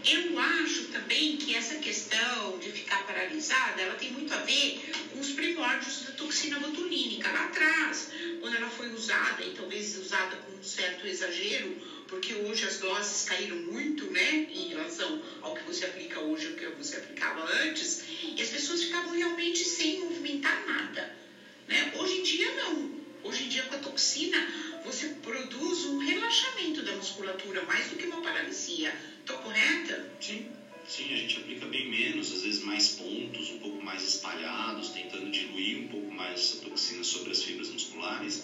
Eu 0.06 0.38
acho 0.38 0.84
também 0.88 1.36
que 1.36 1.54
essa 1.54 1.76
questão 1.76 2.58
de 2.58 2.68
ficar 2.68 3.06
paralisada, 3.06 3.80
ela 3.80 3.94
tem 3.94 4.10
muito 4.10 4.34
a 4.34 4.36
ver 4.36 4.78
com 5.10 5.18
os 5.18 5.32
primórdios 5.32 6.02
da 6.02 6.10
toxina 6.10 6.58
botulínica 6.58 7.30
lá 7.30 7.44
atrás, 7.44 8.10
quando 8.38 8.54
ela 8.54 8.68
foi 8.68 8.90
usada 8.90 9.42
e 9.42 9.50
talvez 9.52 9.96
usada 9.96 10.36
com 10.36 10.50
um 10.50 10.62
certo 10.62 11.06
exagero, 11.06 11.74
porque 12.06 12.34
hoje 12.34 12.66
as 12.66 12.76
doses 12.76 13.22
caíram 13.22 13.56
muito, 13.56 14.04
né, 14.10 14.46
em 14.50 14.68
relação 14.68 15.18
ao 15.40 15.54
que 15.54 15.62
você 15.62 15.86
aplica 15.86 16.20
hoje, 16.20 16.48
ao 16.48 16.52
que 16.52 16.66
você 16.66 16.96
aplicava 16.96 17.40
antes, 17.62 18.00
e 18.36 18.42
as 18.42 18.50
pessoas 18.50 18.82
ficavam 18.82 19.12
realmente 19.12 19.64
sem 19.64 20.00
movimentar 20.00 20.66
nada, 20.66 21.23
né? 21.66 21.92
Hoje 21.94 22.18
em 22.18 22.22
dia 22.22 22.54
não. 22.54 22.90
Hoje 23.22 23.44
em 23.44 23.48
dia 23.48 23.62
com 23.64 23.74
a 23.74 23.78
toxina 23.78 24.46
você 24.84 25.06
produz 25.22 25.84
um 25.84 25.98
relaxamento 25.98 26.82
da 26.82 26.92
musculatura 26.92 27.62
mais 27.62 27.88
do 27.88 27.96
que 27.96 28.04
uma 28.04 28.20
paralisia 28.20 28.94
Estou 29.24 29.38
correta? 29.38 30.06
Sim. 30.20 30.46
Sim, 30.86 31.14
a 31.14 31.16
gente 31.16 31.38
aplica 31.38 31.64
bem 31.64 31.88
menos, 31.88 32.30
às 32.30 32.42
vezes 32.42 32.62
mais 32.62 32.90
pontos, 32.90 33.48
um 33.48 33.56
pouco 33.56 33.82
mais 33.82 34.04
espalhados, 34.04 34.90
tentando 34.90 35.30
diluir 35.30 35.78
um 35.78 35.88
pouco 35.88 36.12
mais 36.12 36.34
essa 36.34 36.56
toxina 36.58 37.02
sobre 37.02 37.30
as 37.30 37.42
fibras 37.42 37.70
musculares. 37.70 38.42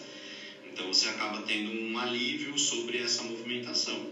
Então 0.64 0.86
você 0.86 1.06
acaba 1.06 1.42
tendo 1.42 1.70
um 1.70 1.98
alívio 1.98 2.58
sobre 2.58 2.96
essa 2.96 3.22
movimentação. 3.22 4.08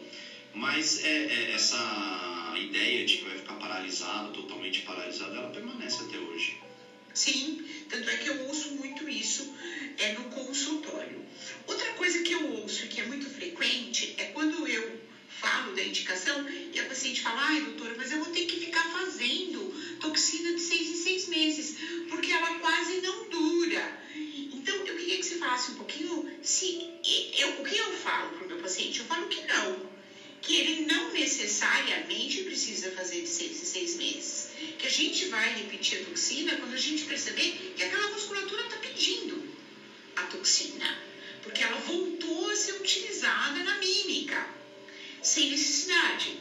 Mas 0.52 1.02
é, 1.02 1.08
é, 1.08 1.52
essa 1.52 2.52
ideia 2.58 3.02
de 3.06 3.16
que 3.16 3.24
vai 3.24 3.36
ficar 3.36 3.54
paralisado, 3.54 4.30
totalmente 4.30 4.82
paralisado, 4.82 5.34
ela 5.34 5.48
permanece 5.48 6.02
até 6.02 6.18
hoje. 6.18 6.67
Sim, 7.18 7.60
tanto 7.88 8.08
é 8.08 8.14
que 8.14 8.28
eu 8.28 8.46
ouço 8.46 8.70
muito 8.70 9.08
isso 9.08 9.44
é, 9.96 10.10
no 10.10 10.26
consultório. 10.26 11.20
Outra 11.66 11.90
coisa 11.94 12.20
que 12.20 12.32
eu 12.32 12.46
ouço 12.60 12.86
que 12.86 13.00
é 13.00 13.02
muito 13.02 13.28
frequente 13.28 14.14
é 14.16 14.24
quando 14.26 14.68
eu 14.68 14.84
falo 15.40 15.72
da 15.72 15.82
indicação 15.82 16.46
e 16.72 16.78
a 16.78 16.84
paciente 16.84 17.20
fala, 17.20 17.40
ai 17.40 17.60
doutora, 17.60 17.94
mas 17.96 18.12
eu 18.12 18.18
vou 18.20 18.28
ter 18.28 18.42
que 18.42 18.56
ficar 18.56 18.84
fazendo 18.84 19.60
toxina 19.98 20.52
de 20.52 20.60
seis 20.60 20.88
em 20.92 20.94
seis 20.94 21.26
meses, 21.26 21.74
porque 22.08 22.30
ela 22.30 22.52
quase 22.60 23.00
não 23.00 23.28
dura. 23.28 23.82
Então, 24.52 24.76
eu 24.86 24.94
queria 24.94 25.18
que 25.18 25.26
você 25.26 25.34
falasse 25.34 25.70
um 25.72 25.74
pouquinho 25.74 26.24
se 26.40 26.78
eu, 27.36 27.58
o 27.58 27.64
que 27.64 27.76
eu 27.76 27.92
falo 27.94 28.30
para 28.30 28.44
o 28.44 28.46
meu 28.46 28.58
paciente? 28.58 29.00
Eu 29.00 29.06
falo 29.06 29.26
que 29.26 29.40
não, 29.42 29.87
que 30.40 30.56
ele 30.56 30.86
não 30.86 31.12
necessariamente 31.12 32.42
precisa 32.42 32.90
fazer 32.92 33.22
de 33.22 33.28
seis 33.28 33.60
em 33.60 33.64
seis 33.64 33.96
meses. 33.96 34.48
Que 34.78 34.86
a 34.86 34.90
gente 34.90 35.26
vai 35.26 35.54
repetir 35.54 36.00
a 36.00 36.04
toxina 36.04 36.56
quando 36.56 36.74
a 36.74 36.78
gente 36.78 37.04
perceber 37.04 37.74
que 37.76 37.82
aquela 37.82 38.10
musculatura 38.10 38.62
está 38.62 38.76
pedindo 38.76 39.48
a 40.16 40.22
toxina, 40.24 40.98
porque 41.42 41.62
ela 41.62 41.78
voltou 41.80 42.50
a 42.50 42.56
ser 42.56 42.72
utilizada 42.72 43.62
na 43.62 43.78
mímica 43.78 44.48
sem 45.22 45.50
necessidade. 45.50 46.36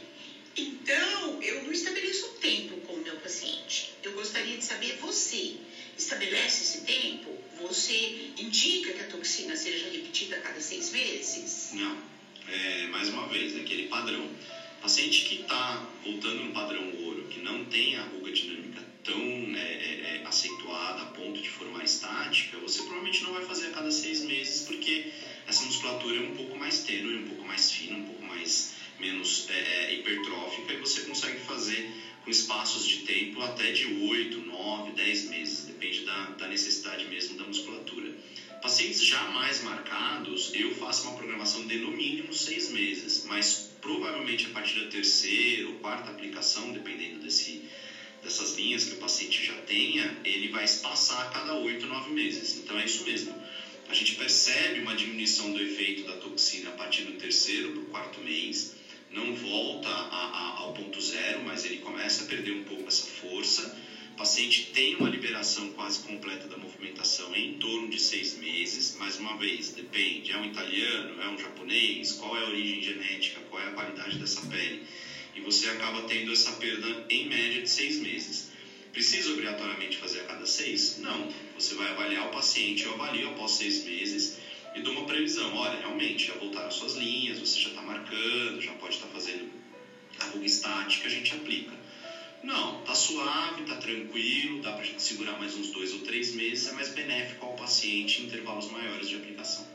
Então, 0.56 1.40
eu 1.42 1.62
não 1.62 1.72
estabeleço 1.72 2.28
tempo 2.40 2.78
com 2.80 2.94
o 2.94 3.02
meu 3.02 3.16
paciente. 3.16 3.92
Eu 4.02 4.12
gostaria 4.12 4.56
de 4.56 4.64
saber 4.64 4.96
você. 4.96 5.54
Estabelece 5.96 6.62
esse 6.62 6.84
tempo? 6.84 7.36
Você 7.60 8.30
indica 8.36 8.92
que 8.92 9.00
a 9.00 9.06
toxina 9.06 9.56
seja 9.56 9.88
repetida 9.88 10.36
a 10.36 10.40
cada 10.40 10.60
seis 10.60 10.90
meses? 10.90 11.70
Não. 11.72 12.17
É, 12.50 12.86
mais 12.86 13.08
uma 13.08 13.26
vez, 13.26 13.56
aquele 13.56 13.84
padrão. 13.88 14.26
Paciente 14.80 15.24
que 15.24 15.40
está 15.42 15.84
voltando 16.04 16.44
no 16.44 16.52
padrão 16.52 16.82
ouro, 17.02 17.26
que 17.28 17.40
não 17.40 17.64
tem 17.64 17.96
a 17.96 18.02
ruga 18.02 18.30
dinâmica 18.30 18.82
tão 19.02 19.20
é, 19.20 19.58
é, 19.58 20.20
é, 20.22 20.22
acentuada 20.24 21.02
a 21.02 21.06
ponto 21.06 21.40
de 21.40 21.48
formar 21.48 21.82
estática, 21.82 22.56
você 22.58 22.82
provavelmente 22.82 23.22
não 23.22 23.32
vai 23.32 23.42
fazer 23.42 23.66
a 23.66 23.70
cada 23.70 23.90
seis 23.90 24.22
meses, 24.22 24.62
porque 24.62 25.08
essa 25.46 25.64
musculatura 25.64 26.18
é 26.18 26.20
um 26.20 26.34
pouco 26.34 26.56
mais 26.56 26.80
tênue, 26.80 27.16
um 27.16 27.26
pouco 27.26 27.44
mais 27.44 27.70
fina, 27.70 27.96
um 27.96 28.04
pouco 28.04 28.24
mais 28.24 28.72
menos 28.98 29.46
é, 29.48 29.54
é, 29.54 29.94
hipertrófica 29.94 30.72
e 30.72 30.76
você 30.76 31.00
consegue 31.00 31.38
fazer 31.40 31.90
com 32.24 32.30
espaços 32.30 32.86
de 32.86 32.98
tempo 32.98 33.40
até 33.40 33.70
de 33.70 33.86
8, 33.86 34.40
9, 34.40 34.90
10 34.92 35.24
meses, 35.30 35.64
depende 35.64 36.04
da, 36.04 36.24
da 36.30 36.48
necessidade 36.48 37.06
mesmo 37.06 37.36
da 37.36 37.44
musculatura. 37.44 38.12
Pacientes 38.60 39.04
já 39.04 39.24
mais 39.26 39.62
marcados, 39.62 40.50
eu 40.52 40.74
faço 40.74 41.04
uma 41.04 41.14
programação 41.14 41.64
de 41.66 41.78
no 41.78 41.90
mínimo 41.90 42.32
6 42.32 42.70
meses, 42.70 43.24
mas 43.26 43.68
provavelmente 43.80 44.46
a 44.46 44.50
partir 44.50 44.80
da 44.80 44.88
terceira 44.88 45.66
ou 45.68 45.74
quarta 45.74 46.10
aplicação, 46.10 46.72
dependendo 46.72 47.18
desse, 47.18 47.62
dessas 48.22 48.54
linhas 48.54 48.84
que 48.84 48.94
o 48.94 48.96
paciente 48.96 49.44
já 49.44 49.54
tenha, 49.62 50.16
ele 50.24 50.48
vai 50.48 50.64
espaçar 50.64 51.26
a 51.26 51.28
cada 51.28 51.54
8, 51.54 51.86
9 51.86 52.10
meses. 52.10 52.56
Então 52.56 52.78
é 52.78 52.84
isso 52.84 53.04
mesmo 53.04 53.32
a 53.88 53.94
gente 53.94 54.14
percebe 54.14 54.80
uma 54.80 54.94
diminuição 54.94 55.50
do 55.50 55.60
efeito 55.60 56.04
da 56.04 56.12
toxina 56.12 56.68
a 56.68 56.72
partir 56.72 57.02
do 57.02 57.12
terceiro 57.12 57.70
para 57.70 57.80
o 57.80 57.86
quarto 57.86 58.20
mês. 58.20 58.74
Não 59.10 59.34
volta 59.34 59.88
a, 59.88 60.26
a, 60.26 60.58
ao 60.58 60.72
ponto 60.72 61.00
zero, 61.00 61.42
mas 61.42 61.64
ele 61.64 61.78
começa 61.78 62.22
a 62.22 62.26
perder 62.26 62.52
um 62.52 62.62
pouco 62.64 62.86
essa 62.86 63.06
força. 63.06 63.74
O 64.18 64.26
paciente 64.26 64.70
tem 64.74 64.96
uma 64.96 65.08
liberação 65.08 65.70
quase 65.74 66.00
completa 66.00 66.48
da 66.48 66.56
movimentação 66.56 67.32
em 67.36 67.52
torno 67.52 67.88
de 67.88 68.00
seis 68.00 68.36
meses. 68.36 68.96
Mais 68.98 69.16
uma 69.16 69.36
vez, 69.36 69.70
depende: 69.70 70.32
é 70.32 70.36
um 70.36 70.44
italiano, 70.44 71.22
é 71.22 71.28
um 71.28 71.38
japonês, 71.38 72.14
qual 72.14 72.36
é 72.36 72.40
a 72.40 72.48
origem 72.48 72.82
genética, 72.82 73.40
qual 73.48 73.62
é 73.62 73.68
a 73.68 73.70
qualidade 73.70 74.18
dessa 74.18 74.40
pele. 74.46 74.82
E 75.36 75.40
você 75.40 75.68
acaba 75.68 76.02
tendo 76.02 76.32
essa 76.32 76.50
perda 76.50 77.06
em 77.08 77.28
média 77.28 77.62
de 77.62 77.70
seis 77.70 78.00
meses. 78.00 78.50
Precisa 78.92 79.30
obrigatoriamente 79.30 79.98
fazer 79.98 80.22
a 80.22 80.24
cada 80.24 80.46
seis? 80.46 80.98
Não. 80.98 81.32
Você 81.54 81.74
vai 81.74 81.88
avaliar 81.88 82.26
o 82.26 82.32
paciente, 82.32 82.86
eu 82.86 82.94
avalio 82.94 83.28
após 83.28 83.52
seis 83.52 83.84
meses 83.84 84.36
e 84.74 84.80
dou 84.80 84.94
uma 84.94 85.04
previsão. 85.04 85.54
Olha, 85.54 85.78
realmente 85.78 86.26
já 86.26 86.34
voltaram 86.34 86.72
suas 86.72 86.96
linhas, 86.96 87.38
você 87.38 87.60
já 87.60 87.68
está 87.68 87.82
marcando, 87.82 88.60
já 88.60 88.72
pode 88.72 88.96
estar 88.96 89.06
tá 89.06 89.12
fazendo 89.12 89.48
a 90.18 90.24
ruga 90.24 90.44
estática, 90.44 91.06
a 91.06 91.10
gente 91.10 91.32
aplica. 91.36 91.77
Não, 92.42 92.80
tá 92.82 92.94
suave, 92.94 93.62
tá 93.62 93.74
tranquilo, 93.76 94.60
dá 94.60 94.72
para 94.72 94.84
segurar 94.98 95.36
mais 95.38 95.56
uns 95.56 95.68
dois 95.70 95.92
ou 95.92 96.00
três 96.00 96.32
meses, 96.32 96.68
é 96.68 96.72
mais 96.72 96.88
benéfico 96.88 97.44
ao 97.44 97.54
paciente 97.54 98.20
em 98.20 98.24
intervalos 98.24 98.66
maiores 98.66 99.08
de 99.08 99.16
aplicação. 99.16 99.66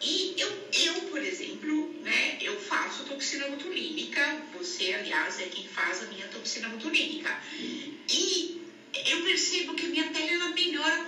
E 0.00 0.34
eu, 0.36 0.48
eu, 0.72 0.94
por 1.02 1.22
exemplo, 1.22 1.90
né, 2.02 2.36
eu 2.40 2.58
faço 2.58 3.02
toxina 3.04 3.48
botulínica, 3.48 4.20
você, 4.52 4.92
aliás, 4.92 5.38
é 5.38 5.46
quem 5.46 5.66
faz 5.66 6.02
a 6.02 6.06
minha 6.06 6.26
toxina 6.28 6.68
botulínica. 6.68 7.36
E 8.08 8.60
eu 9.04 9.22
percebo 9.22 9.74
que 9.74 9.84
a 9.84 9.88
minha 9.88 10.06
pele 10.06 10.30
ela 10.30 10.48
melhora 10.48 10.98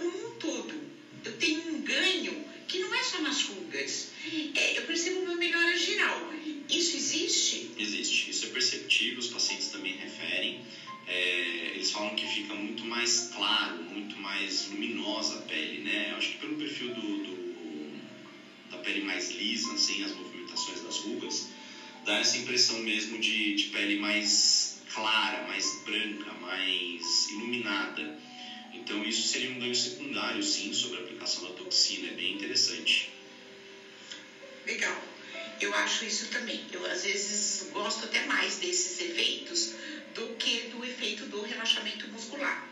acho 35.99 36.05
isso 36.05 36.27
também. 36.29 36.61
Eu 36.71 36.85
às 36.87 37.03
vezes 37.03 37.67
gosto 37.73 38.05
até 38.05 38.21
mais 38.25 38.57
desses 38.57 39.01
efeitos 39.01 39.71
do 40.15 40.29
que 40.37 40.69
do 40.69 40.85
efeito 40.85 41.25
do 41.25 41.43
relaxamento 41.43 42.07
muscular. 42.07 42.69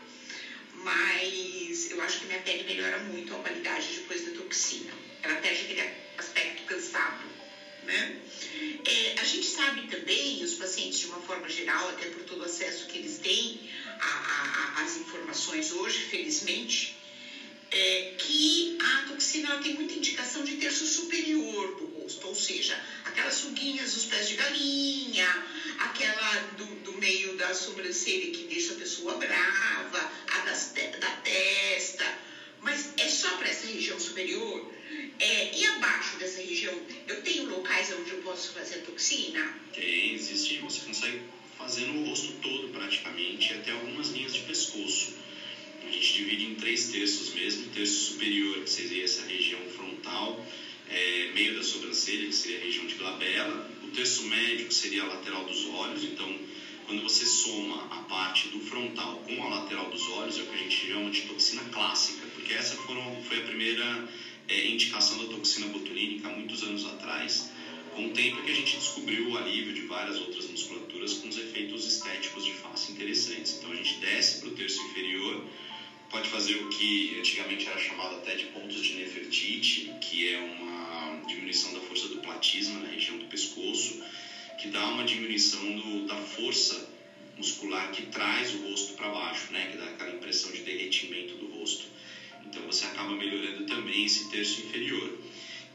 Mas 0.73 1.91
eu 1.91 1.99
acho 2.01 2.19
que 2.19 2.25
minha 2.25 2.39
pele 2.39 2.63
melhora 2.63 2.99
muito 2.99 3.33
a 3.33 3.37
qualidade 3.39 3.87
depois 3.91 4.21
da 4.21 4.31
toxina. 4.31 4.93
Ela 5.21 5.35
perde 5.35 5.63
aquele 5.63 5.81
aspecto 6.17 6.63
cansado, 6.63 7.25
né? 7.83 8.15
É, 8.85 9.19
a 9.19 9.23
gente 9.23 9.45
sabe 9.45 9.81
também, 9.87 10.41
os 10.41 10.53
pacientes 10.53 10.99
de 10.99 11.07
uma 11.07 11.19
forma 11.19 11.49
geral, 11.49 11.89
até 11.89 12.05
por 12.05 12.21
todo 12.21 12.41
o 12.41 12.43
acesso 12.43 12.85
que 12.85 12.97
eles 12.97 13.17
têm 13.17 13.69
às 14.75 14.95
informações 14.95 15.71
hoje, 15.71 15.99
felizmente, 15.99 16.95
é, 17.71 18.13
que 18.17 18.77
a 18.79 19.01
toxina 19.07 19.49
ela 19.49 19.57
tem 19.57 19.73
muita 19.73 19.93
indicação 19.93 20.43
de 20.43 20.55
terço 20.55 20.85
superior 20.85 21.75
do 21.75 21.96
ou 22.23 22.35
seja, 22.35 22.79
aquelas 23.03 23.41
ruguinhas 23.41 23.93
dos 23.93 24.05
pés 24.05 24.27
de 24.27 24.35
galinha, 24.35 25.27
aquela 25.79 26.39
do, 26.57 26.65
do 26.83 26.93
meio 26.93 27.33
da 27.33 27.53
sobrancelha 27.53 28.31
que 28.31 28.43
deixa 28.43 28.73
a 28.73 28.75
pessoa 28.75 29.15
brava, 29.15 30.09
a 30.27 30.39
das, 30.39 30.71
da 30.99 31.11
testa, 31.23 32.05
mas 32.61 32.89
é 32.97 33.07
só 33.07 33.35
para 33.35 33.49
essa 33.49 33.65
região 33.65 33.99
superior. 33.99 34.71
É, 35.19 35.55
e 35.55 35.65
abaixo 35.65 36.15
dessa 36.17 36.39
região, 36.39 36.73
eu 37.07 37.21
tenho 37.21 37.47
locais 37.47 37.91
onde 37.91 38.11
eu 38.11 38.17
posso 38.17 38.51
fazer 38.51 38.77
toxina? 38.77 39.53
Tem, 39.73 40.13
existe. 40.13 40.57
Você 40.59 40.81
consegue 40.81 41.19
fazer 41.57 41.85
no 41.85 42.07
rosto 42.07 42.31
todo 42.41 42.67
praticamente, 42.69 43.51
até 43.53 43.71
algumas 43.71 44.09
linhas 44.09 44.33
de 44.33 44.41
pescoço. 44.41 45.09
A 45.87 45.91
gente 45.91 46.13
divide 46.13 46.45
em 46.45 46.55
três 46.55 46.89
terços 46.89 47.29
mesmo, 47.29 47.65
terço 47.69 48.11
superior, 48.11 48.61
que 48.61 48.69
seria 48.69 49.03
essa 49.03 49.23
região 49.23 49.61
frontal, 49.69 50.39
é, 50.89 51.31
meio 51.33 51.55
da 51.55 51.63
sobrancelha, 51.63 52.27
que 52.27 52.35
seria 52.35 52.57
a 52.59 52.61
região 52.61 52.85
de 52.85 52.95
glabela, 52.95 53.69
o 53.83 53.87
terço 53.87 54.23
médio, 54.23 54.67
que 54.67 54.73
seria 54.73 55.03
a 55.03 55.07
lateral 55.07 55.43
dos 55.45 55.65
olhos, 55.65 56.03
então 56.03 56.33
quando 56.85 57.03
você 57.03 57.25
soma 57.25 57.83
a 57.91 57.97
parte 58.03 58.47
do 58.47 58.61
frontal 58.61 59.17
com 59.17 59.43
a 59.43 59.49
lateral 59.49 59.89
dos 59.89 60.07
olhos, 60.09 60.37
é 60.37 60.41
o 60.41 60.45
que 60.45 60.55
a 60.55 60.57
gente 60.57 60.87
chama 60.87 61.11
de 61.11 61.21
toxina 61.23 61.63
clássica, 61.65 62.25
porque 62.33 62.53
essa 62.53 62.75
foram, 62.77 63.21
foi 63.23 63.39
a 63.39 63.41
primeira 63.41 64.07
é, 64.47 64.67
indicação 64.67 65.17
da 65.17 65.25
toxina 65.25 65.67
botulínica 65.67 66.29
há 66.29 66.31
muitos 66.31 66.63
anos 66.63 66.85
atrás, 66.85 67.51
com 67.93 68.05
o 68.05 68.09
tempo 68.11 68.41
que 68.43 68.51
a 68.51 68.55
gente 68.55 68.77
descobriu 68.77 69.27
o 69.27 69.37
alívio 69.37 69.73
de 69.73 69.81
várias 69.81 70.17
outras 70.17 70.49
musculaturas 70.49 71.13
com 71.15 71.27
os 71.27 71.37
efeitos 71.37 71.85
estéticos 71.85 72.45
de 72.45 72.53
face 72.53 72.91
interessantes. 72.91 73.57
Então 73.57 73.71
a 73.71 73.75
gente 73.75 73.95
desce 73.95 74.39
para 74.39 74.49
o 74.49 74.51
terço 74.51 74.81
inferior, 74.83 75.43
pode 76.09 76.29
fazer 76.29 76.55
o 76.55 76.69
que 76.69 77.17
antigamente 77.19 77.67
era 77.67 77.77
chamado 77.79 78.15
até 78.15 78.35
de 78.35 78.45
pontos 78.45 78.81
de 78.81 78.93
Nefertiti, 78.93 79.91
que 79.99 80.29
é 80.29 80.37
uma 80.37 80.66
diminuição 81.27 81.73
da 81.73 81.79
força 81.81 82.07
do 82.07 82.17
platisma 82.17 82.79
na 82.79 82.87
região 82.87 83.17
do 83.17 83.25
pescoço, 83.25 84.01
que 84.57 84.67
dá 84.67 84.87
uma 84.87 85.03
diminuição 85.03 85.75
do, 85.75 86.05
da 86.07 86.15
força 86.15 86.89
muscular 87.37 87.91
que 87.91 88.03
traz 88.07 88.53
o 88.55 88.69
rosto 88.69 88.93
para 88.93 89.09
baixo, 89.09 89.51
né, 89.51 89.67
que 89.67 89.77
dá 89.77 89.85
aquela 89.85 90.11
impressão 90.11 90.51
de 90.51 90.61
derretimento 90.61 91.35
do 91.35 91.45
rosto. 91.47 91.85
Então 92.45 92.63
você 92.65 92.85
acaba 92.85 93.15
melhorando 93.15 93.65
também 93.65 94.05
esse 94.05 94.29
terço 94.29 94.61
inferior. 94.61 95.19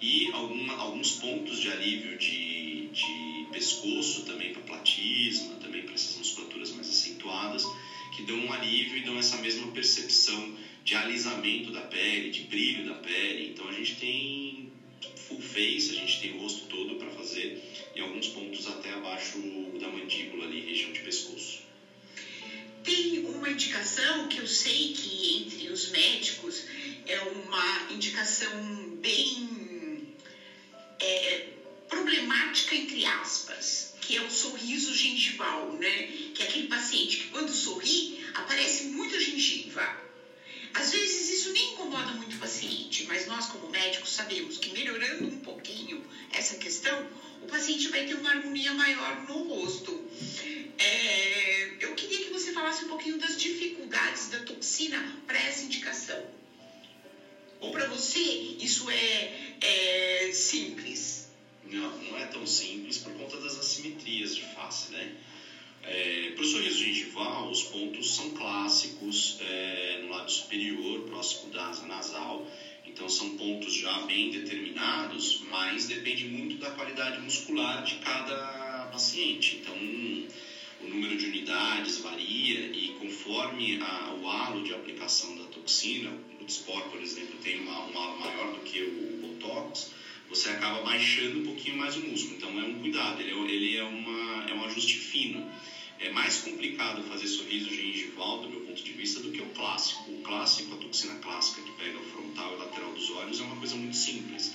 E 0.00 0.28
alguma, 0.32 0.74
alguns 0.74 1.12
pontos 1.12 1.60
de 1.60 1.68
alívio 1.68 2.18
de, 2.18 2.86
de 2.88 3.46
pescoço 3.52 4.22
também 4.22 4.50
para 4.50 4.60
platisma, 4.62 5.54
também 5.56 5.82
para 5.82 5.94
essas 5.94 6.16
musculaturas 6.16 6.72
mais 6.72 6.88
acentuadas 6.88 7.64
que 8.12 8.22
dão 8.22 8.36
um 8.36 8.52
alívio 8.52 8.98
e 8.98 9.00
dão 9.00 9.18
essa 9.18 9.38
mesma 9.38 9.66
percepção 9.68 10.54
de 10.84 10.94
alisamento 10.94 11.70
da 11.70 11.80
pele, 11.80 12.30
de 12.30 12.42
brilho 12.42 12.84
da 12.84 12.94
pele. 12.94 13.48
Então 13.50 13.66
a 13.66 13.72
gente 13.72 13.94
tem 13.94 14.51
full 15.28 15.40
face, 15.40 15.90
a 15.90 15.94
gente 15.94 16.20
tem 16.20 16.32
o 16.32 16.38
rosto 16.38 16.66
todo 16.66 16.96
para 16.96 17.10
fazer, 17.10 17.62
em 17.94 18.00
alguns 18.00 18.28
pontos 18.28 18.66
até 18.66 18.92
abaixo 18.92 19.38
da 19.80 19.88
mandíbula 19.88 20.44
ali, 20.44 20.60
região 20.60 20.92
de 20.92 21.00
pescoço. 21.00 21.60
Tem 22.82 23.24
uma 23.24 23.48
indicação 23.48 24.28
que 24.28 24.38
eu 24.38 24.46
sei 24.46 24.92
que 24.92 25.38
entre 25.38 25.68
os 25.68 25.90
médicos 25.90 26.64
é 27.06 27.20
uma 27.20 27.86
indicação 27.90 28.50
bem 29.00 30.08
é, 31.00 31.46
problemática 31.88 32.74
entre 32.74 33.04
aspas 33.04 33.92
que 34.02 34.16
é 34.16 34.20
o 34.20 34.30
sorriso 34.30 34.92
gengival, 34.92 35.72
né? 35.74 36.08
Que 36.34 36.42
é 36.42 36.46
aquele 36.46 36.66
paciente 36.66 37.18
que 37.18 37.26
quando 37.28 37.50
sorri 37.50 38.20
aparece 38.34 38.84
muita 38.84 39.18
gengiva. 39.18 39.96
Às 40.74 40.90
vezes 40.90 41.28
isso 41.28 41.52
nem 41.52 41.72
incomoda 41.72 42.12
muito 42.12 42.36
o 42.36 42.38
paciente, 42.38 43.04
mas 43.04 43.26
nós 43.26 43.46
como 43.46 43.68
médicos 43.70 44.10
sabemos 44.10 44.56
que 44.56 44.70
melhorando 44.70 45.26
um 45.26 45.38
pouquinho 45.38 46.02
essa 46.30 46.56
questão, 46.56 47.06
o 47.42 47.46
paciente 47.46 47.88
vai 47.88 48.04
ter 48.04 48.14
uma 48.14 48.30
harmonia 48.30 48.72
maior 48.72 49.20
no 49.26 49.42
rosto. 49.42 50.02
É, 50.78 51.76
eu 51.80 51.94
queria 51.94 52.20
que 52.20 52.30
você 52.30 52.52
falasse 52.52 52.84
um 52.84 52.88
pouquinho 52.88 53.18
das 53.18 53.36
dificuldades 53.36 54.28
da 54.28 54.40
toxina 54.40 55.16
para 55.26 55.38
essa 55.38 55.64
indicação. 55.64 56.24
Ou 57.60 57.70
para 57.70 57.84
você 57.86 58.18
isso 58.18 58.88
é, 58.90 59.54
é 59.60 60.30
simples? 60.32 61.28
Não, 61.64 61.96
não 62.02 62.18
é 62.18 62.24
tão 62.24 62.46
simples 62.46 62.98
por 62.98 63.12
conta 63.12 63.36
das 63.36 63.56
assimetrias 63.56 64.34
de 64.34 64.42
face, 64.42 64.90
né? 64.90 65.12
É, 65.84 66.30
para 66.34 66.42
o 66.42 66.46
sorriso 66.46 66.78
gengival, 66.78 67.50
os 67.50 67.62
pontos 67.64 68.14
são 68.14 68.30
clássicos 68.30 69.36
é, 69.40 69.98
no 70.02 70.10
lado 70.10 70.30
superior, 70.30 71.00
próximo 71.00 71.50
da 71.50 71.66
asa 71.66 71.86
nasal. 71.86 72.46
Então, 72.84 73.08
são 73.08 73.30
pontos 73.30 73.74
já 73.74 74.00
bem 74.02 74.30
determinados, 74.30 75.40
mas 75.50 75.86
depende 75.86 76.24
muito 76.24 76.56
da 76.56 76.70
qualidade 76.70 77.20
muscular 77.20 77.82
de 77.84 77.94
cada 77.96 78.88
paciente. 78.92 79.56
Então, 79.60 79.74
o 79.74 80.86
número 80.86 81.16
de 81.16 81.26
unidades 81.26 81.98
varia 81.98 82.70
e 82.72 82.94
conforme 82.98 83.78
a, 83.80 84.12
o 84.20 84.28
halo 84.28 84.62
de 84.62 84.72
aplicação 84.72 85.34
da 85.36 85.44
toxina, 85.44 86.12
o 86.40 86.44
Dispor, 86.44 86.82
por 86.88 87.00
exemplo, 87.00 87.36
tem 87.42 87.60
um 87.60 87.70
halo 87.70 87.92
maior 87.92 88.52
do 88.52 88.60
que 88.60 88.82
o 88.82 89.18
Botox, 89.20 89.90
você 90.28 90.48
acaba 90.48 90.80
baixando 90.80 91.40
um 91.40 91.44
pouquinho 91.44 91.76
mais 91.76 91.94
o 91.96 92.00
músculo. 92.00 92.36
Então 92.36 92.58
é 92.58 92.64
um 92.64 92.74
cuidado, 92.78 93.20
ele 93.20 93.30
é, 93.30 93.54
ele 93.54 93.76
é, 93.76 93.82
uma, 93.82 94.21
é 94.50 94.54
um 94.54 94.64
ajuste 94.64 94.96
fino. 94.96 95.50
É 95.98 96.08
mais 96.08 96.38
complicado 96.38 97.02
fazer 97.04 97.28
sorriso 97.28 97.70
gengival, 97.70 98.40
do 98.40 98.48
meu 98.48 98.60
ponto 98.60 98.82
de 98.82 98.92
vista, 98.92 99.20
do 99.20 99.30
que 99.30 99.40
o 99.40 99.46
clássico. 99.46 100.10
O 100.10 100.20
clássico, 100.22 100.74
a 100.74 100.76
toxina 100.76 101.14
clássica 101.16 101.62
que 101.62 101.70
pega 101.72 101.98
o 101.98 102.02
frontal 102.02 102.54
e 102.54 102.56
lateral 102.56 102.92
dos 102.92 103.08
olhos, 103.10 103.38
é 103.38 103.42
uma 103.42 103.56
coisa 103.56 103.76
muito 103.76 103.96
simples. 103.96 104.52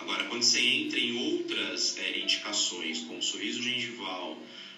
Agora, 0.00 0.24
quando 0.24 0.42
você 0.42 0.60
entra 0.60 0.98
em 0.98 1.12
outras 1.34 1.96
é, 1.98 2.18
indicações, 2.18 3.00
como 3.00 3.22
sorriso 3.22 3.62
gengival, 3.62 4.36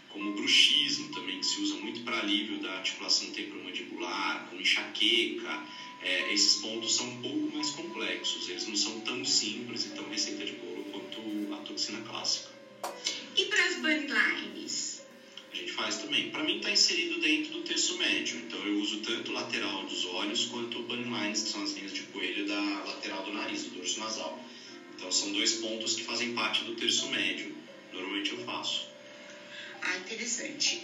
como 0.09 0.33
bruxismo 0.33 1.09
também, 1.09 1.39
que 1.39 1.47
se 1.47 1.61
usa 1.61 1.75
muito 1.77 2.01
para 2.01 2.19
alívio 2.19 2.59
da 2.59 2.73
articulação 2.75 3.31
temporomandibular, 3.31 4.47
como 4.49 4.61
enxaqueca, 4.61 5.65
é, 6.03 6.33
esses 6.33 6.57
pontos 6.57 6.95
são 6.95 7.07
um 7.07 7.17
pouco 7.23 7.51
mais 7.55 7.71
complexos, 7.71 8.49
eles 8.49 8.67
não 8.67 8.77
são 8.77 9.01
tão 9.01 9.25
simples 9.25 9.87
e 9.87 9.91
tão 9.91 10.09
receita 10.09 10.45
de 10.45 10.53
bolo 10.53 10.85
quanto 10.91 11.55
a 11.55 11.57
toxina 11.59 12.01
clássica. 12.01 12.51
E 13.37 13.47
para 13.47 13.65
as 13.65 13.77
bunny 13.77 14.07
lines? 14.07 15.03
A 15.51 15.57
gente 15.57 15.73
faz 15.73 15.97
também. 15.97 16.31
Para 16.31 16.43
mim 16.43 16.57
está 16.57 16.71
inserido 16.71 17.19
dentro 17.19 17.53
do 17.53 17.61
terço 17.63 17.97
médio, 17.97 18.37
então 18.39 18.63
eu 18.67 18.79
uso 18.79 18.99
tanto 18.99 19.31
o 19.31 19.35
lateral 19.35 19.85
dos 19.85 20.05
olhos 20.05 20.45
quanto 20.47 20.79
o 20.79 20.83
bunny 20.83 21.05
lines, 21.05 21.43
que 21.43 21.49
são 21.49 21.63
as 21.63 21.73
linhas 21.73 21.93
de 21.93 22.03
coelho 22.03 22.47
da 22.47 22.61
lateral 22.85 23.23
do 23.23 23.33
nariz, 23.33 23.65
do 23.65 23.71
dorso 23.71 23.99
nasal. 23.99 24.39
Então 24.95 25.11
são 25.11 25.33
dois 25.33 25.53
pontos 25.55 25.95
que 25.95 26.03
fazem 26.03 26.33
parte 26.35 26.63
do 26.65 26.75
terço 26.75 27.07
médio. 27.09 27.55
Normalmente 27.93 28.31
eu 28.31 28.39
faço. 28.45 28.87
Ah, 29.81 29.97
interessante. 29.97 30.81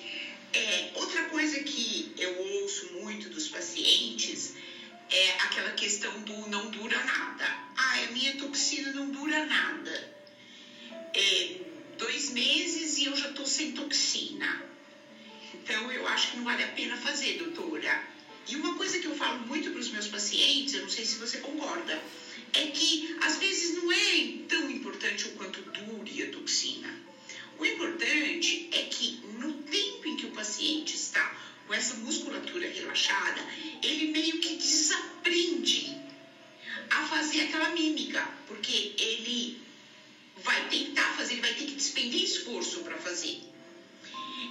É, 0.53 0.91
outra 0.95 1.25
coisa 1.25 1.61
que 1.61 2.11
eu 2.17 2.35
ouço 2.39 2.87
muito 2.93 3.29
dos 3.29 3.47
pacientes 3.49 4.53
é 5.11 5.31
aquela 5.33 5.71
questão 5.73 6.23
do 6.23 6.47
não 6.49 6.71
dura 6.71 6.99
nada. 7.05 7.45
Ah, 7.77 8.05
a 8.05 8.11
minha 8.11 8.35
toxina 8.37 8.91
não 8.93 9.11
dura 9.11 9.45
nada. 9.45 10.13
É 11.15 11.68
dois 11.99 12.31
meses 12.31 12.97
e 12.99 13.05
eu 13.05 13.15
já 13.17 13.29
estou 13.29 13.45
sem 13.45 13.73
toxina. 13.73 14.63
Então 15.53 15.91
eu 15.93 16.07
acho 16.07 16.31
que 16.31 16.37
não 16.37 16.45
vale 16.45 16.63
a 16.63 16.69
pena 16.69 16.97
fazer, 16.97 17.37
doutora. 17.37 18.03
E 18.47 18.57
uma 18.57 18.75
coisa 18.77 18.99
que 18.99 19.07
eu 19.07 19.15
falo 19.15 19.41
muito 19.41 19.71
para 19.71 19.81
os 19.81 19.91
meus 19.91 20.07
pacientes, 20.07 20.73
eu 20.73 20.81
não 20.81 20.89
sei 20.89 21.05
se 21.05 21.17
você 21.17 21.39
concorda, 21.39 22.01
é 22.55 22.67
que 22.67 23.15
às 23.21 23.37
vezes 23.37 23.75
não 23.75 23.93
é 23.93 24.29
tão 24.49 24.71
importante 24.71 25.27
o 25.27 25.33
quanto 25.33 25.61
dure 25.61 26.23
a 26.23 26.31
toxina. 26.31 26.89
O 27.59 27.65
importante 27.67 28.69
é 28.73 28.83
que 28.83 29.19
no 29.39 29.53
tempo 29.65 30.07
em 30.09 30.17
que 30.17 30.25
o 30.25 30.31
paciente 30.31 30.95
está 30.95 31.37
com 31.67 31.75
essa 31.75 31.93
musculatura 31.95 32.67
relaxada, 32.67 33.45
ele 33.83 34.07
meio 34.07 34.39
que 34.39 34.55
desaprende 34.55 35.95
a 36.89 37.03
fazer 37.05 37.41
aquela 37.43 37.69
mímica, 37.71 38.27
porque 38.47 38.95
ele 38.97 39.59
vai 40.43 40.69
tentar 40.69 41.13
fazer, 41.15 41.35
ele 41.35 41.41
vai 41.41 41.55
ter 41.55 41.65
que 41.65 41.75
despender 41.75 42.23
esforço 42.23 42.81
para 42.81 42.97
fazer. 42.97 43.39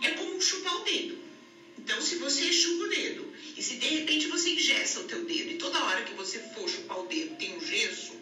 É 0.03 0.09
como 0.11 0.41
chupar 0.41 0.75
o 0.75 0.83
dedo. 0.83 1.17
Então, 1.77 2.01
se 2.01 2.15
você 2.15 2.51
chupa 2.51 2.83
o 2.83 2.89
dedo 2.89 3.33
e 3.55 3.61
se 3.61 3.75
de 3.75 3.87
repente 3.87 4.27
você 4.27 4.49
ingessa 4.49 4.99
o 4.99 5.03
teu 5.03 5.23
dedo 5.23 5.51
e 5.51 5.55
toda 5.55 5.83
hora 5.83 6.03
que 6.03 6.13
você 6.13 6.39
for 6.39 6.67
chupar 6.67 6.99
o 6.99 7.07
dedo 7.07 7.35
tem 7.37 7.55
um 7.55 7.61
gesso, 7.61 8.13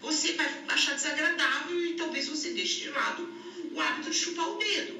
você 0.00 0.32
vai 0.32 0.46
achar 0.68 0.94
desagradável 0.94 1.84
e 1.84 1.94
talvez 1.94 2.28
você 2.28 2.50
deixe 2.50 2.82
de 2.82 2.90
lado 2.90 3.28
o 3.72 3.80
hábito 3.80 4.10
de 4.10 4.16
chupar 4.16 4.48
o 4.48 4.58
dedo. 4.58 4.98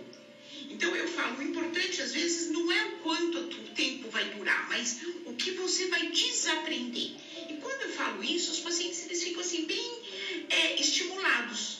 Então 0.70 0.94
eu 0.94 1.06
falo, 1.06 1.38
o 1.38 1.42
importante 1.42 2.00
às 2.00 2.12
vezes 2.12 2.50
não 2.50 2.70
é 2.70 2.84
o 2.84 2.90
quanto 2.98 3.38
o 3.38 3.68
tempo 3.74 4.08
vai 4.08 4.24
durar, 4.30 4.68
mas 4.68 4.98
o 5.24 5.32
que 5.34 5.50
você 5.52 5.86
vai 5.86 6.08
desaprender. 6.08 7.12
E 7.48 7.54
quando 7.60 7.82
eu 7.82 7.90
falo 7.90 8.22
isso, 8.22 8.50
os 8.50 8.60
pacientes 8.60 9.04
eles 9.04 9.22
ficam 9.22 9.40
assim 9.40 9.64
bem 9.64 10.00
é, 10.50 10.80
estimulados. 10.80 11.77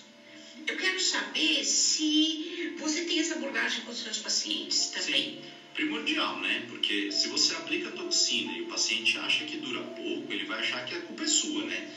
Eu 0.68 0.76
quero 0.76 1.00
saber 1.00 1.64
se 1.64 2.72
você 2.76 3.02
tem 3.02 3.18
essa 3.18 3.34
abordagem 3.34 3.82
com 3.82 3.90
os 3.90 3.98
seus 3.98 4.18
pacientes 4.18 4.86
também. 4.86 5.22
Sim 5.22 5.38
primordial, 5.74 6.40
né? 6.40 6.64
Porque 6.66 7.12
se 7.12 7.28
você 7.28 7.54
aplica 7.54 7.88
toxina 7.92 8.52
e 8.52 8.62
o 8.62 8.64
paciente 8.64 9.16
acha 9.16 9.44
que 9.44 9.56
dura 9.56 9.80
pouco, 9.80 10.32
ele 10.32 10.42
vai 10.42 10.58
achar 10.58 10.84
que 10.84 10.92
a 10.92 10.98
culpa 10.98 11.22
é 11.22 11.26
sua, 11.28 11.62
né? 11.62 11.88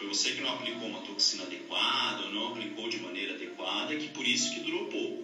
foi 0.00 0.08
você 0.08 0.32
que 0.32 0.40
não 0.40 0.48
aplicou 0.48 0.88
uma 0.88 1.00
toxina 1.00 1.42
adequada 1.42 2.22
ou 2.22 2.30
não 2.30 2.46
aplicou 2.46 2.88
de 2.88 2.96
maneira 2.96 3.34
adequada, 3.34 3.94
que 3.94 4.08
por 4.08 4.26
isso 4.26 4.50
que 4.50 4.58
durou 4.58 4.86
pouco. 4.86 5.22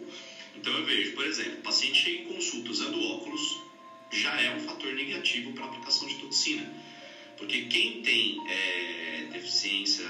Então 0.55 0.71
eu 0.77 0.85
vejo, 0.85 1.15
por 1.15 1.25
exemplo, 1.25 1.57
paciente 1.63 2.03
chega 2.03 2.19
em 2.19 2.25
consulta 2.25 2.71
usando 2.71 3.01
óculos, 3.01 3.59
já 4.11 4.39
é 4.39 4.51
um 4.51 4.61
fator 4.61 4.93
negativo 4.93 5.51
para 5.53 5.65
a 5.65 5.69
aplicação 5.69 6.07
de 6.07 6.17
toxina. 6.17 6.71
Porque 7.39 7.63
quem 7.63 8.03
tem 8.03 8.39
é, 8.47 9.25
deficiência 9.33 10.05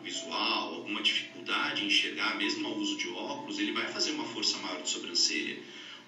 visual, 0.00 0.74
alguma 0.74 1.02
dificuldade 1.02 1.82
em 1.82 1.86
enxergar, 1.86 2.36
mesmo 2.36 2.66
ao 2.66 2.74
uso 2.74 2.96
de 2.96 3.08
óculos, 3.08 3.58
ele 3.58 3.72
vai 3.72 3.88
fazer 3.88 4.10
uma 4.12 4.24
força 4.24 4.58
maior 4.58 4.82
de 4.82 4.88
sobrancelha. 4.88 5.56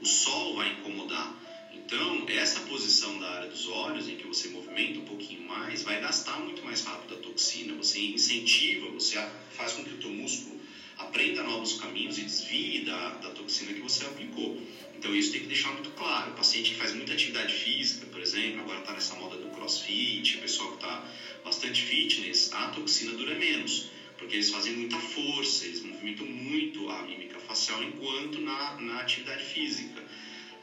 O 0.00 0.06
sol 0.06 0.54
vai 0.54 0.70
incomodar. 0.70 1.34
Então, 1.72 2.24
essa 2.28 2.60
posição 2.60 3.18
da 3.18 3.30
área 3.30 3.48
dos 3.48 3.66
olhos, 3.66 4.08
em 4.08 4.16
que 4.16 4.26
você 4.26 4.48
movimenta 4.48 5.00
um 5.00 5.04
pouquinho 5.04 5.42
mais, 5.42 5.82
vai 5.82 6.00
gastar 6.00 6.38
muito 6.38 6.62
mais 6.62 6.82
rápido 6.82 7.14
a 7.14 7.16
toxina. 7.16 7.72
Você 7.74 7.98
incentiva, 7.98 8.88
você 8.88 9.16
faz 9.50 9.72
com 9.72 9.84
que 9.84 9.92
o 9.94 9.98
teu 9.98 10.10
músculo 10.10 10.58
aprenda 11.02 11.42
novos 11.42 11.74
caminhos 11.74 12.18
e 12.18 12.22
desvie 12.22 12.80
da, 12.80 13.10
da 13.10 13.30
toxina 13.30 13.72
que 13.72 13.80
você 13.80 14.04
aplicou. 14.04 14.56
Então, 14.94 15.14
isso 15.14 15.32
tem 15.32 15.40
que 15.40 15.46
deixar 15.46 15.72
muito 15.72 15.90
claro. 15.90 16.30
O 16.30 16.34
paciente 16.34 16.70
que 16.70 16.76
faz 16.76 16.92
muita 16.92 17.12
atividade 17.12 17.52
física, 17.52 18.06
por 18.06 18.20
exemplo, 18.20 18.60
agora 18.60 18.80
está 18.80 18.92
nessa 18.92 19.14
moda 19.14 19.36
do 19.36 19.48
crossfit, 19.48 20.36
o 20.36 20.40
pessoal 20.40 20.68
que 20.70 20.76
está 20.76 21.04
bastante 21.44 21.82
fitness, 21.82 22.52
a 22.52 22.68
toxina 22.68 23.12
dura 23.12 23.34
menos, 23.34 23.86
porque 24.16 24.36
eles 24.36 24.50
fazem 24.50 24.72
muita 24.72 24.98
força, 24.98 25.64
eles 25.64 25.80
movimentam 25.80 26.24
muito 26.24 26.88
a 26.88 27.02
mímica 27.02 27.38
facial 27.40 27.82
enquanto 27.82 28.40
na, 28.40 28.74
na 28.80 29.00
atividade 29.00 29.44
física 29.44 30.02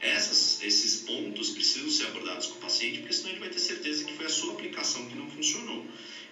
essas, 0.00 0.62
esses 0.62 0.96
pontos 0.96 1.50
precisam 1.50 1.88
ser 1.90 2.06
abordados 2.06 2.46
com 2.46 2.54
o 2.54 2.58
paciente, 2.58 3.00
porque 3.00 3.12
senão 3.12 3.30
ele 3.30 3.38
vai 3.38 3.50
ter 3.50 3.58
certeza 3.58 4.02
que 4.02 4.12
foi 4.12 4.24
a 4.24 4.30
sua 4.30 4.52
aplicação 4.52 5.06
que 5.06 5.14
não 5.14 5.28
funcionou. 5.28 5.84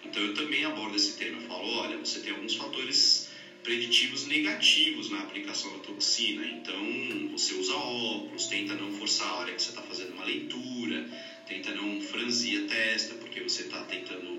Então 0.03 0.23
eu 0.23 0.33
também 0.33 0.65
abordo 0.65 0.97
esse 0.97 1.13
tema. 1.13 1.37
Eu 1.37 1.43
falo, 1.43 1.69
olha, 1.69 1.99
você 1.99 2.19
tem 2.19 2.33
alguns 2.33 2.55
fatores 2.55 3.29
preditivos 3.63 4.25
negativos 4.25 5.09
na 5.09 5.21
aplicação 5.21 5.73
da 5.73 5.79
toxina. 5.79 6.47
Então 6.47 7.29
você 7.31 7.55
usa 7.55 7.75
óculos, 7.75 8.47
tenta 8.47 8.75
não 8.75 8.91
forçar 8.93 9.29
a 9.29 9.35
hora 9.35 9.53
que 9.53 9.63
você 9.63 9.71
está 9.71 9.83
fazendo 9.83 10.13
uma 10.13 10.25
leitura, 10.25 11.07
tenta 11.47 11.73
não 11.73 12.01
franzir 12.01 12.63
a 12.63 12.67
testa, 12.67 13.15
porque 13.15 13.41
você 13.41 13.63
está 13.63 13.83
tentando 13.83 14.39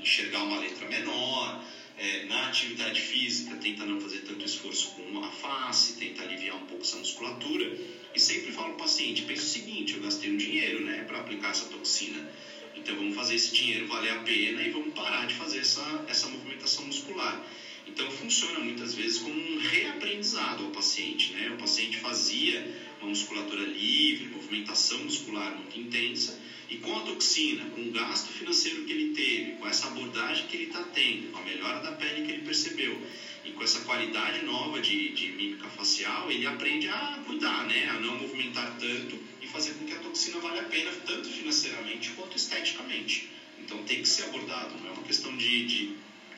enxergar 0.00 0.42
uma 0.42 0.58
letra 0.58 0.88
menor 0.88 1.60
é, 1.98 2.24
na 2.26 2.46
atividade 2.48 3.00
física, 3.00 3.56
tenta 3.56 3.84
não 3.84 4.00
fazer 4.00 4.18
tanto 4.18 4.44
esforço 4.44 4.90
com 4.90 5.18
a 5.18 5.30
face, 5.30 5.94
tenta 5.94 6.22
aliviar 6.22 6.56
um 6.56 6.66
pouco 6.66 6.82
essa 6.82 6.96
musculatura. 6.96 7.76
E 8.14 8.20
sempre 8.20 8.52
falo 8.52 8.68
para 8.68 8.74
o 8.74 8.78
paciente: 8.78 9.22
pensa 9.22 9.42
o 9.42 9.46
seguinte, 9.46 9.94
eu 9.94 10.00
gastei 10.00 10.30
um 10.30 10.36
dinheiro 10.36 10.84
né, 10.84 11.04
para 11.06 11.18
aplicar 11.18 11.50
essa 11.50 11.64
toxina. 11.66 12.28
Então 12.74 12.94
vamos 12.94 13.14
fazer 13.14 13.34
esse 13.34 13.52
dinheiro 13.52 13.86
valer 13.86 14.10
a 14.10 14.18
pena 14.20 14.62
e 14.62 14.70
vamos 14.70 14.92
parar 14.92 15.26
de 15.26 15.34
fazer 15.34 15.58
essa, 15.58 16.04
essa 16.08 16.28
movimentação 16.28 16.84
muscular. 16.84 17.42
Então 17.86 18.10
funciona 18.10 18.58
muitas 18.58 18.94
vezes 18.94 19.18
como 19.18 19.34
um 19.34 19.58
reaprendizado 19.58 20.64
ao 20.64 20.70
paciente. 20.70 21.32
Né? 21.32 21.50
O 21.50 21.56
paciente 21.56 21.96
fazia 21.98 22.66
uma 23.00 23.08
musculatura 23.08 23.62
livre, 23.64 24.28
movimentação 24.28 24.98
muscular 25.04 25.54
muito 25.54 25.78
intensa, 25.78 26.38
e 26.68 26.76
com 26.78 26.96
a 26.96 27.00
toxina, 27.02 27.64
com 27.66 27.80
o 27.80 27.90
gasto 27.92 28.32
financeiro 28.32 28.84
que 28.84 28.92
ele 28.92 29.14
teve, 29.14 29.52
com 29.52 29.68
essa 29.68 29.86
abordagem 29.86 30.46
que 30.46 30.56
ele 30.56 30.64
está 30.64 30.82
tendo, 30.82 31.30
com 31.30 31.38
a 31.38 31.42
melhora 31.42 31.80
da 31.80 31.92
pele 31.92 32.26
que 32.26 32.32
ele 32.32 32.42
percebeu 32.42 33.00
e 33.46 33.52
com 33.52 33.62
essa 33.62 33.80
qualidade 33.82 34.44
nova 34.44 34.80
de, 34.80 35.10
de 35.10 35.28
mímica 35.28 35.68
facial, 35.68 36.30
ele 36.30 36.44
aprende 36.46 36.88
a 36.88 37.22
cuidar, 37.24 37.64
né? 37.66 37.88
a 37.90 38.00
não 38.00 38.16
movimentar 38.16 38.76
tanto 38.78 39.18
e 39.40 39.46
fazer 39.46 39.74
com 39.74 39.84
que 39.84 39.92
a 39.92 39.98
toxina 40.00 40.40
valha 40.40 40.62
a 40.62 40.64
pena, 40.64 40.90
tanto 41.06 41.28
financeiramente 41.28 42.10
quanto 42.10 42.36
esteticamente. 42.36 43.30
Então 43.60 43.80
tem 43.84 44.02
que 44.02 44.08
ser 44.08 44.24
abordado, 44.24 44.76
não 44.80 44.88
é 44.88 44.92
uma 44.92 45.02
questão 45.04 45.34
de, 45.36 45.64
de, 45.64 45.90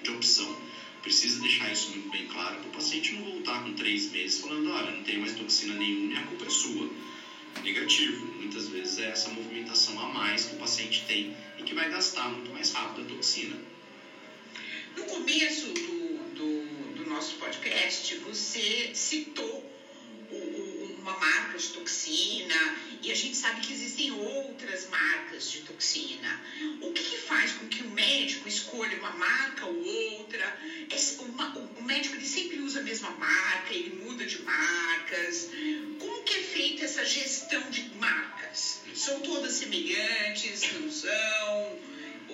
de 0.02 0.10
opção. 0.10 0.54
Precisa 1.08 1.40
deixar 1.40 1.72
isso 1.72 1.88
muito 1.88 2.06
bem 2.10 2.26
claro 2.26 2.58
para 2.58 2.68
o 2.68 2.70
paciente 2.70 3.14
não 3.14 3.22
voltar 3.22 3.64
com 3.64 3.72
três 3.72 4.10
meses 4.10 4.40
falando: 4.40 4.68
olha, 4.68 4.90
não 4.90 5.02
tem 5.02 5.16
mais 5.16 5.32
toxina 5.32 5.72
nenhuma 5.72 6.12
e 6.12 6.16
a 6.18 6.20
culpa 6.24 6.44
é 6.44 6.50
sua 6.50 6.86
negativo. 7.62 8.26
Muitas 8.36 8.68
vezes 8.68 8.98
é 8.98 9.06
essa 9.06 9.30
movimentação 9.30 9.98
a 9.98 10.06
mais 10.06 10.44
que 10.44 10.52
o 10.52 10.58
paciente 10.58 11.02
tem 11.06 11.34
e 11.56 11.62
que 11.62 11.72
vai 11.72 11.88
gastar 11.88 12.28
muito 12.28 12.52
mais 12.52 12.70
rápido 12.72 13.00
a 13.00 13.04
toxina. 13.06 13.58
No 14.94 15.04
começo 15.04 15.68
do, 15.68 16.34
do, 16.34 16.94
do 16.96 17.04
nosso 17.06 17.36
podcast, 17.36 18.14
você 18.16 18.90
citou 18.92 19.64
uma 21.58 21.60
marca 21.60 21.60
de 21.60 21.68
toxina 21.68 22.76
e 23.02 23.10
a 23.10 23.14
gente 23.14 23.36
sabe 23.36 23.60
que 23.60 23.72
existem 23.72 24.12
outras 24.12 24.88
marcas 24.88 25.50
de 25.50 25.60
toxina. 25.60 26.40
O 26.80 26.92
que, 26.92 27.02
que 27.02 27.16
faz 27.16 27.52
com 27.52 27.66
que 27.66 27.82
o 27.82 27.90
médico 27.90 28.48
escolha 28.48 28.96
uma 28.98 29.10
marca 29.10 29.66
ou 29.66 29.84
outra? 30.18 30.56
Uma, 31.18 31.58
o 31.58 31.82
médico 31.82 32.14
ele 32.14 32.26
sempre 32.26 32.60
usa 32.60 32.78
a 32.78 32.82
mesma 32.82 33.10
marca, 33.10 33.74
ele 33.74 33.90
muda 33.90 34.24
de 34.24 34.38
marcas. 34.38 35.48
Como 35.98 36.22
que 36.22 36.34
é 36.34 36.42
feita 36.42 36.84
essa 36.84 37.04
gestão 37.04 37.68
de 37.70 37.82
marcas? 37.96 38.80
São 38.94 39.20
todas 39.20 39.52
semelhantes? 39.52 40.72
Não 40.72 40.90
são? 40.90 41.78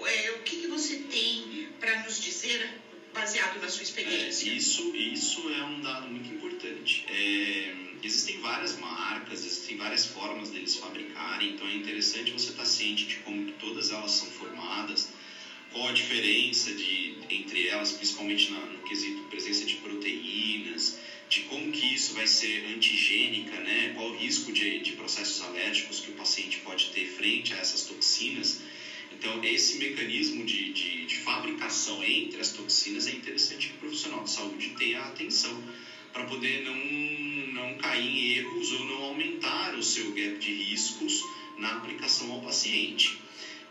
É, 0.06 0.30
o 0.32 0.42
que, 0.42 0.56
que 0.56 0.66
você 0.66 0.96
tem 0.96 1.68
para 1.80 2.02
nos 2.02 2.20
dizer 2.20 2.68
baseado 3.14 3.59
na 3.59 3.68
sua 3.68 3.83
experiência? 3.83 4.50
É, 4.50 4.53
isso, 4.53 4.94
isso 4.94 5.48
é 5.48 5.62
um 5.62 5.81
dado 5.81 6.07
muito 6.09 6.31
importante. 6.31 7.05
É 7.09 7.72
existem 8.07 8.38
várias 8.38 8.77
marcas, 8.77 9.44
existem 9.44 9.77
várias 9.77 10.05
formas 10.05 10.50
deles 10.50 10.77
fabricarem, 10.77 11.50
então 11.50 11.66
é 11.66 11.72
interessante 11.72 12.33
você 12.33 12.50
estar 12.50 12.64
ciente 12.64 13.07
de 13.07 13.16
como 13.18 13.50
todas 13.53 13.90
elas 13.90 14.11
são 14.11 14.29
formadas, 14.29 15.09
qual 15.72 15.88
a 15.88 15.92
diferença 15.92 16.72
de, 16.72 17.14
entre 17.31 17.66
elas, 17.66 17.90
principalmente 17.90 18.50
na, 18.50 18.61
no 18.61 18.81
quesito 18.83 19.22
presença 19.22 19.64
de 19.64 19.74
proteínas, 19.77 20.94
de 21.29 21.40
como 21.40 21.72
que 21.72 21.94
isso 21.94 22.12
vai 22.12 22.27
ser 22.27 22.64
antigênica, 22.66 23.59
né? 23.59 23.90
qual 23.94 24.09
o 24.09 24.16
risco 24.16 24.53
de, 24.53 24.79
de 24.81 24.92
processos 24.92 25.40
alérgicos 25.40 25.98
que 25.98 26.11
o 26.11 26.12
paciente 26.12 26.59
pode 26.59 26.90
ter 26.90 27.07
frente 27.07 27.53
a 27.55 27.57
essas 27.57 27.83
toxinas. 27.83 28.61
Então, 29.24 29.42
esse 29.42 29.76
mecanismo 29.76 30.44
de, 30.44 30.68
de, 30.68 31.06
de 31.06 31.16
fabricação 31.16 32.04
entre 32.04 32.42
as 32.42 32.50
toxinas 32.50 33.06
é 33.06 33.10
interessante 33.10 33.68
que 33.68 33.72
o 33.72 33.78
profissional 33.78 34.22
de 34.22 34.28
saúde 34.28 34.74
tenha 34.76 35.00
atenção 35.00 35.58
para 36.12 36.24
poder 36.24 36.60
não, 36.60 36.76
não 37.54 37.74
cair 37.78 38.06
em 38.06 38.37
erros 38.37 38.70
ou 38.70 38.84
não 38.84 39.02
aumentar 39.04 39.74
o 39.76 39.82
seu 39.82 40.10
gap 40.12 40.38
de 40.38 40.52
riscos 40.52 41.24
na 41.56 41.72
aplicação 41.72 42.30
ao 42.32 42.40
paciente. 42.42 43.16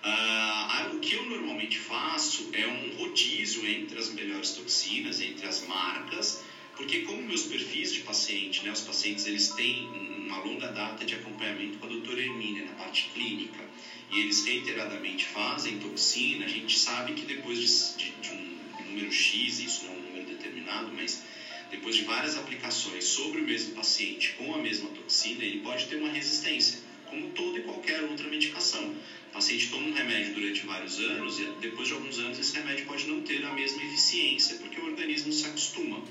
Ah, 0.02 0.88
o 0.92 0.98
que 0.98 1.14
eu 1.14 1.24
normalmente 1.24 1.78
faço 1.78 2.50
é 2.52 2.66
um 2.66 2.90
rodízio 2.96 3.64
entre 3.68 4.00
as 4.00 4.10
melhores 4.10 4.54
toxinas, 4.54 5.22
entre 5.22 5.46
as 5.46 5.62
marcas, 5.62 6.42
porque 6.76 7.00
como 7.00 7.22
meus 7.22 7.44
perfis 7.44 7.94
de 7.94 8.00
paciente, 8.02 8.64
né, 8.64 8.72
os 8.72 8.82
pacientes 8.82 9.26
eles 9.26 9.50
têm 9.50 9.88
uma 10.26 10.38
longa 10.38 10.68
data 10.68 11.06
de 11.06 11.14
acompanhamento 11.14 11.78
com 11.78 11.86
a 11.86 11.90
doutora 11.90 12.22
Hermínia 12.22 12.64
na 12.64 12.72
parte 12.72 13.10
clínica, 13.14 13.64
e 14.12 14.20
eles 14.20 14.44
reiteradamente 14.46 15.26
fazem 15.26 15.78
toxina, 15.78 16.46
a 16.46 16.48
gente 16.48 16.78
sabe 16.78 17.14
que 17.14 17.26
depois 17.26 17.60
de, 17.60 17.98
de, 17.98 18.12
de 18.12 18.32
um 18.32 18.54
número 18.94 19.12
X, 19.12 19.60
isso 19.60 19.84
não 19.84 19.92
é 19.92 19.96
um 19.96 20.02
número 20.02 20.26
determinado, 20.26 20.92
mas 20.96 21.22
depois 21.70 21.96
de 21.96 22.04
várias 22.04 22.36
aplicações 22.36 23.04
sobre 23.04 23.42
o 23.42 23.44
mesmo 23.44 23.74
paciente 23.74 24.32
com 24.34 24.54
a 24.54 24.60
mesma 24.60 24.90
toxina, 24.90 25.44
ele 25.44 25.58
pode 25.58 25.86
ter 25.88 25.96
uma 25.96 26.10
resistência, 26.10 26.78
como 27.06 27.28
toda 27.30 27.58
e 27.58 27.62
qualquer 27.62 28.02
outra 28.04 28.28
medicação. 28.28 28.94
O 29.30 29.34
paciente 29.34 29.70
toma 29.70 29.88
um 29.88 29.94
remédio 29.94 30.34
durante 30.34 30.64
vários 30.64 31.00
anos 31.00 31.40
e 31.40 31.46
depois 31.60 31.88
de 31.88 31.94
alguns 31.96 32.20
anos 32.20 32.38
esse 32.38 32.54
remédio 32.56 32.86
pode 32.86 33.08
não 33.08 33.22
ter 33.22 33.44
a 33.44 33.52
mesma 33.52 33.82
eficiência, 33.82 34.56
porque 34.56 34.80
o 34.80 34.86
organismo 34.86 35.32
se 35.32 35.46
acostuma. 35.46 36.04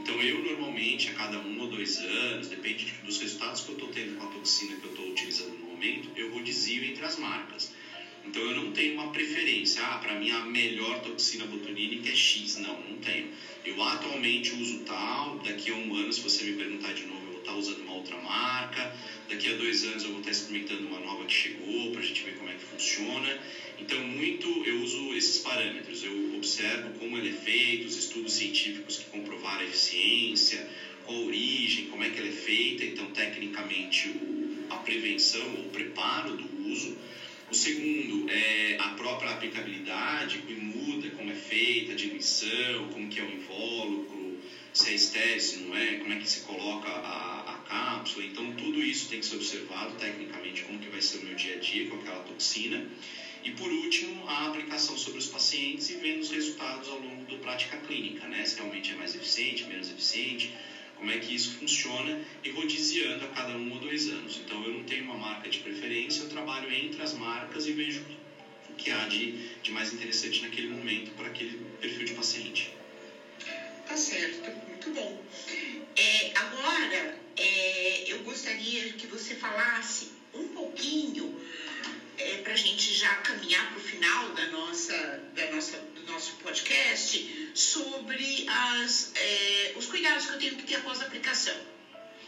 Então 0.00 0.20
eu 0.22 0.42
normalmente 0.42 1.08
a 1.10 1.12
cada 1.12 1.38
um 1.38 1.60
ou 1.60 1.66
dois 1.66 1.98
anos, 1.98 2.48
depende 2.48 2.86
dos 3.04 3.18
resultados 3.18 3.60
que 3.60 3.68
eu 3.68 3.74
estou 3.74 3.88
tendo 3.88 4.16
com 4.16 4.24
a 4.24 4.28
toxina 4.28 4.74
que 4.74 4.84
eu 4.84 4.90
estou 4.90 5.08
utilizando 5.08 5.52
no 5.58 5.66
momento, 5.66 6.08
eu 6.16 6.28
desvio 6.40 6.84
entre 6.84 7.04
as 7.04 7.16
marcas. 7.16 7.70
Então 8.24 8.42
eu 8.42 8.54
não 8.54 8.70
tenho 8.72 8.94
uma 8.94 9.08
preferência, 9.08 9.82
ah, 9.82 9.96
para 9.96 10.14
mim 10.14 10.30
a 10.30 10.40
melhor 10.40 11.00
toxina 11.00 11.44
botulínica 11.46 12.10
é 12.10 12.14
X. 12.14 12.56
Não, 12.56 12.78
não 12.80 12.96
tenho. 12.96 13.26
Eu 13.64 13.80
atualmente 13.82 14.54
uso 14.54 14.78
tal, 14.80 15.38
daqui 15.38 15.70
a 15.70 15.74
um 15.74 15.94
ano, 15.94 16.12
se 16.12 16.20
você 16.20 16.42
me 16.42 16.52
perguntar 16.52 16.92
de 16.92 17.04
novo, 17.04 17.27
estar 17.48 17.54
usando 17.54 17.80
uma 17.82 17.94
outra 17.94 18.16
marca, 18.18 18.92
daqui 19.28 19.48
a 19.48 19.54
dois 19.54 19.82
anos 19.84 20.04
eu 20.04 20.10
vou 20.10 20.18
estar 20.18 20.30
experimentando 20.30 20.86
uma 20.86 21.00
nova 21.00 21.24
que 21.24 21.32
chegou, 21.32 21.90
para 21.90 22.00
a 22.00 22.04
gente 22.04 22.22
ver 22.22 22.34
como 22.34 22.50
é 22.50 22.54
que 22.54 22.62
funciona. 22.62 23.38
Então, 23.78 23.98
muito 24.02 24.46
eu 24.64 24.78
uso 24.80 25.14
esses 25.14 25.38
parâmetros, 25.38 26.02
eu 26.02 26.34
observo 26.34 26.90
como 26.98 27.16
ele 27.16 27.28
é 27.28 27.32
feito, 27.32 27.86
os 27.86 27.96
estudos 27.96 28.34
científicos 28.34 28.98
que 28.98 29.06
comprovaram 29.06 29.60
a 29.60 29.64
eficiência, 29.64 30.66
qual 31.04 31.16
a 31.16 31.20
origem, 31.22 31.86
como 31.86 32.04
é 32.04 32.10
que 32.10 32.18
ela 32.18 32.28
é 32.28 32.32
feita, 32.32 32.84
então, 32.84 33.06
tecnicamente, 33.06 34.10
a 34.68 34.76
prevenção, 34.76 35.46
o 35.60 35.68
preparo 35.70 36.32
do 36.32 36.70
uso. 36.70 36.94
O 37.50 37.54
segundo 37.54 38.28
é 38.28 38.76
a 38.78 38.88
própria 38.88 39.30
aplicabilidade, 39.30 40.38
que 40.38 40.52
muda, 40.52 41.08
como 41.10 41.30
é 41.30 41.34
feita 41.34 41.92
a 41.92 41.94
diluição, 41.94 42.88
como 42.92 43.08
que 43.08 43.18
é 43.18 43.22
o 43.22 43.30
invólucro, 43.30 44.17
se 44.78 44.90
é 44.90 44.94
estéril, 44.94 45.40
se 45.40 45.56
não 45.56 45.76
é, 45.76 45.96
como 45.96 46.12
é 46.12 46.16
que 46.16 46.28
se 46.28 46.40
coloca 46.40 46.88
a, 46.88 47.40
a 47.40 47.54
cápsula. 47.68 48.24
Então, 48.24 48.52
tudo 48.52 48.80
isso 48.80 49.08
tem 49.08 49.18
que 49.18 49.26
ser 49.26 49.34
observado 49.34 49.94
tecnicamente, 49.94 50.62
como 50.62 50.78
que 50.78 50.88
vai 50.88 51.02
ser 51.02 51.18
o 51.18 51.22
meu 51.22 51.34
dia 51.34 51.54
a 51.54 51.58
dia 51.58 51.88
com 51.88 51.96
aquela 51.96 52.20
toxina. 52.20 52.86
E 53.42 53.50
por 53.50 53.70
último, 53.70 54.24
a 54.28 54.46
aplicação 54.46 54.96
sobre 54.96 55.18
os 55.18 55.26
pacientes 55.26 55.88
e 55.88 55.94
vendo 55.94 56.20
os 56.20 56.30
resultados 56.30 56.88
ao 56.88 56.98
longo 56.98 57.24
da 57.24 57.36
prática 57.38 57.76
clínica, 57.78 58.26
né? 58.28 58.44
Se 58.44 58.56
realmente 58.56 58.92
é 58.92 58.94
mais 58.94 59.14
eficiente, 59.14 59.64
menos 59.64 59.90
eficiente, 59.90 60.52
como 60.96 61.10
é 61.10 61.18
que 61.18 61.34
isso 61.34 61.52
funciona 61.52 62.18
e 62.44 62.48
rodiziando 62.50 63.24
a 63.24 63.28
cada 63.28 63.56
um 63.56 63.72
ou 63.72 63.80
dois 63.80 64.08
anos. 64.08 64.40
Então 64.44 64.62
eu 64.64 64.72
não 64.72 64.84
tenho 64.84 65.04
uma 65.04 65.16
marca 65.16 65.48
de 65.48 65.58
preferência, 65.58 66.22
eu 66.22 66.28
trabalho 66.28 66.70
entre 66.72 67.02
as 67.02 67.14
marcas 67.14 67.66
e 67.66 67.72
vejo 67.72 68.02
o 68.68 68.74
que 68.74 68.90
há 68.90 69.06
de, 69.06 69.34
de 69.62 69.70
mais 69.70 69.92
interessante 69.92 70.42
naquele 70.42 70.68
momento 70.68 71.10
para 71.12 71.28
aquele 71.28 71.58
perfil 71.80 72.04
de 72.04 72.12
paciente. 72.12 72.77
Tá 73.88 73.96
certo, 73.96 74.50
muito 74.68 74.90
bom. 74.90 75.18
É, 75.96 76.30
agora, 76.34 77.16
é, 77.34 78.04
eu 78.06 78.18
gostaria 78.18 78.92
que 78.92 79.06
você 79.06 79.34
falasse 79.34 80.08
um 80.34 80.46
pouquinho 80.48 81.34
é, 82.18 82.36
para 82.36 82.52
a 82.52 82.56
gente 82.56 82.92
já 82.92 83.14
caminhar 83.16 83.70
para 83.70 83.78
o 83.78 83.80
final 83.80 84.28
da 84.34 84.46
nossa, 84.48 85.22
da 85.34 85.46
nossa, 85.46 85.78
do 85.78 86.02
nosso 86.02 86.34
podcast 86.34 87.50
sobre 87.54 88.44
as, 88.46 89.10
é, 89.14 89.72
os 89.74 89.86
cuidados 89.86 90.26
que 90.26 90.34
eu 90.34 90.38
tenho 90.38 90.54
que 90.56 90.64
ter 90.64 90.74
após 90.74 91.00
a 91.00 91.04
aplicação. 91.04 91.56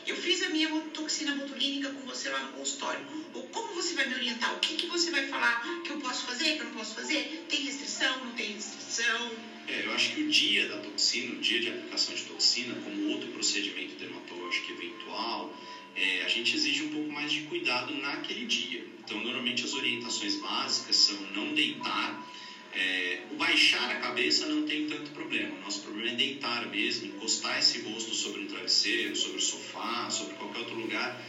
Eu 0.07 0.17
fiz 0.17 0.41
a 0.41 0.49
minha 0.49 0.67
toxina 0.95 1.35
botulínica 1.35 1.91
com 1.91 2.01
você 2.07 2.31
lá 2.31 2.41
no 2.41 2.53
consultório. 2.53 3.05
Ou 3.35 3.45
como 3.49 3.75
você 3.75 3.93
vai 3.93 4.07
me 4.07 4.15
orientar? 4.15 4.55
O 4.55 4.61
que, 4.61 4.77
que 4.77 4.87
você 4.87 5.11
vai 5.11 5.27
falar 5.29 5.83
que 5.85 5.91
eu 5.91 5.99
posso 5.99 6.25
fazer, 6.25 6.55
que 6.55 6.61
eu 6.61 6.65
não 6.65 6.73
posso 6.73 6.95
fazer? 6.95 7.45
Tem 7.51 7.61
restrição, 7.61 8.25
não 8.25 8.33
tem 8.33 8.55
restrição? 8.55 9.50
É, 9.67 9.85
eu 9.85 9.93
acho 9.93 10.11
que 10.11 10.21
o 10.21 10.27
dia 10.27 10.67
da 10.67 10.77
toxina, 10.77 11.33
o 11.33 11.37
dia 11.39 11.61
de 11.61 11.69
aplicação 11.69 12.15
de 12.15 12.23
toxina, 12.23 12.75
como 12.83 13.09
outro 13.09 13.29
procedimento 13.31 13.95
dermatológico 13.95 14.71
eventual, 14.71 15.55
é, 15.95 16.23
a 16.23 16.29
gente 16.29 16.55
exige 16.55 16.83
um 16.83 16.89
pouco 16.89 17.11
mais 17.11 17.33
de 17.33 17.41
cuidado 17.43 17.93
naquele 17.95 18.45
dia. 18.45 18.83
Então, 19.05 19.21
normalmente 19.21 19.65
as 19.65 19.75
orientações 19.75 20.37
básicas 20.37 20.97
são 20.97 21.21
não 21.33 21.53
deitar. 21.53 22.27
É, 22.73 23.21
o 23.31 23.35
baixar 23.35 23.91
a 23.91 23.97
cabeça 23.97 24.47
não 24.47 24.63
tem 24.63 24.87
tanto 24.87 25.11
problema. 25.11 25.57
O 25.57 25.61
nosso 25.61 25.81
problema 25.81 26.11
é 26.11 26.13
deitar 26.13 26.69
mesmo, 26.69 27.07
encostar 27.07 27.59
esse 27.59 27.79
rosto 27.79 28.15
sobre 28.15 28.43
um 28.43 28.47
travesseiro, 28.47 29.17
sobre 29.17 29.39
o 29.39 29.43
sofá, 29.43 30.09
sobre 30.09 30.35
qualquer 30.35 30.59
outro 30.59 30.77
lugar 30.77 31.21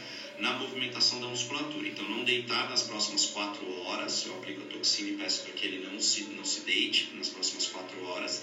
na 0.42 0.52
movimentação 0.54 1.20
da 1.20 1.28
musculatura. 1.28 1.86
Então, 1.86 2.06
não 2.08 2.24
deitar 2.24 2.68
nas 2.68 2.82
próximas 2.82 3.24
quatro 3.26 3.64
horas. 3.82 4.26
Eu 4.26 4.34
aplico 4.34 4.62
a 4.62 4.66
toxina 4.66 5.08
e 5.08 5.12
peço 5.12 5.42
para 5.42 5.52
que 5.52 5.64
ele 5.64 5.78
não 5.78 6.00
se, 6.00 6.22
não 6.24 6.44
se 6.44 6.60
deite 6.60 7.10
nas 7.14 7.28
próximas 7.28 7.66
quatro 7.66 8.02
horas. 8.02 8.42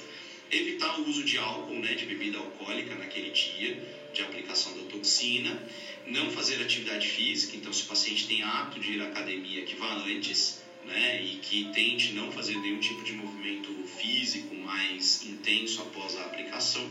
Evitar 0.50 0.98
o 0.98 1.08
uso 1.08 1.24
de 1.24 1.38
álcool, 1.38 1.78
né, 1.78 1.94
de 1.94 2.06
bebida 2.06 2.38
alcoólica 2.38 2.96
naquele 2.96 3.30
dia 3.30 3.78
de 4.14 4.22
aplicação 4.22 4.74
da 4.74 4.84
toxina 4.84 5.62
não 6.08 6.32
fazer 6.32 6.60
atividade 6.62 7.08
física, 7.08 7.56
então 7.56 7.72
se 7.72 7.84
o 7.84 7.86
paciente 7.86 8.26
tem 8.26 8.42
hábito 8.42 8.80
de 8.80 8.94
ir 8.94 9.02
à 9.02 9.06
academia, 9.06 9.64
que 9.64 9.76
vá 9.76 9.94
antes, 9.94 10.60
né, 10.86 11.22
e 11.22 11.36
que 11.36 11.66
tente 11.72 12.14
não 12.14 12.32
fazer 12.32 12.58
nenhum 12.58 12.80
tipo 12.80 13.04
de 13.04 13.14
movimento 13.14 13.72
físico 14.00 14.56
mais 14.56 15.22
intenso 15.24 15.82
após 15.82 16.16
a 16.16 16.26
aplicação, 16.26 16.90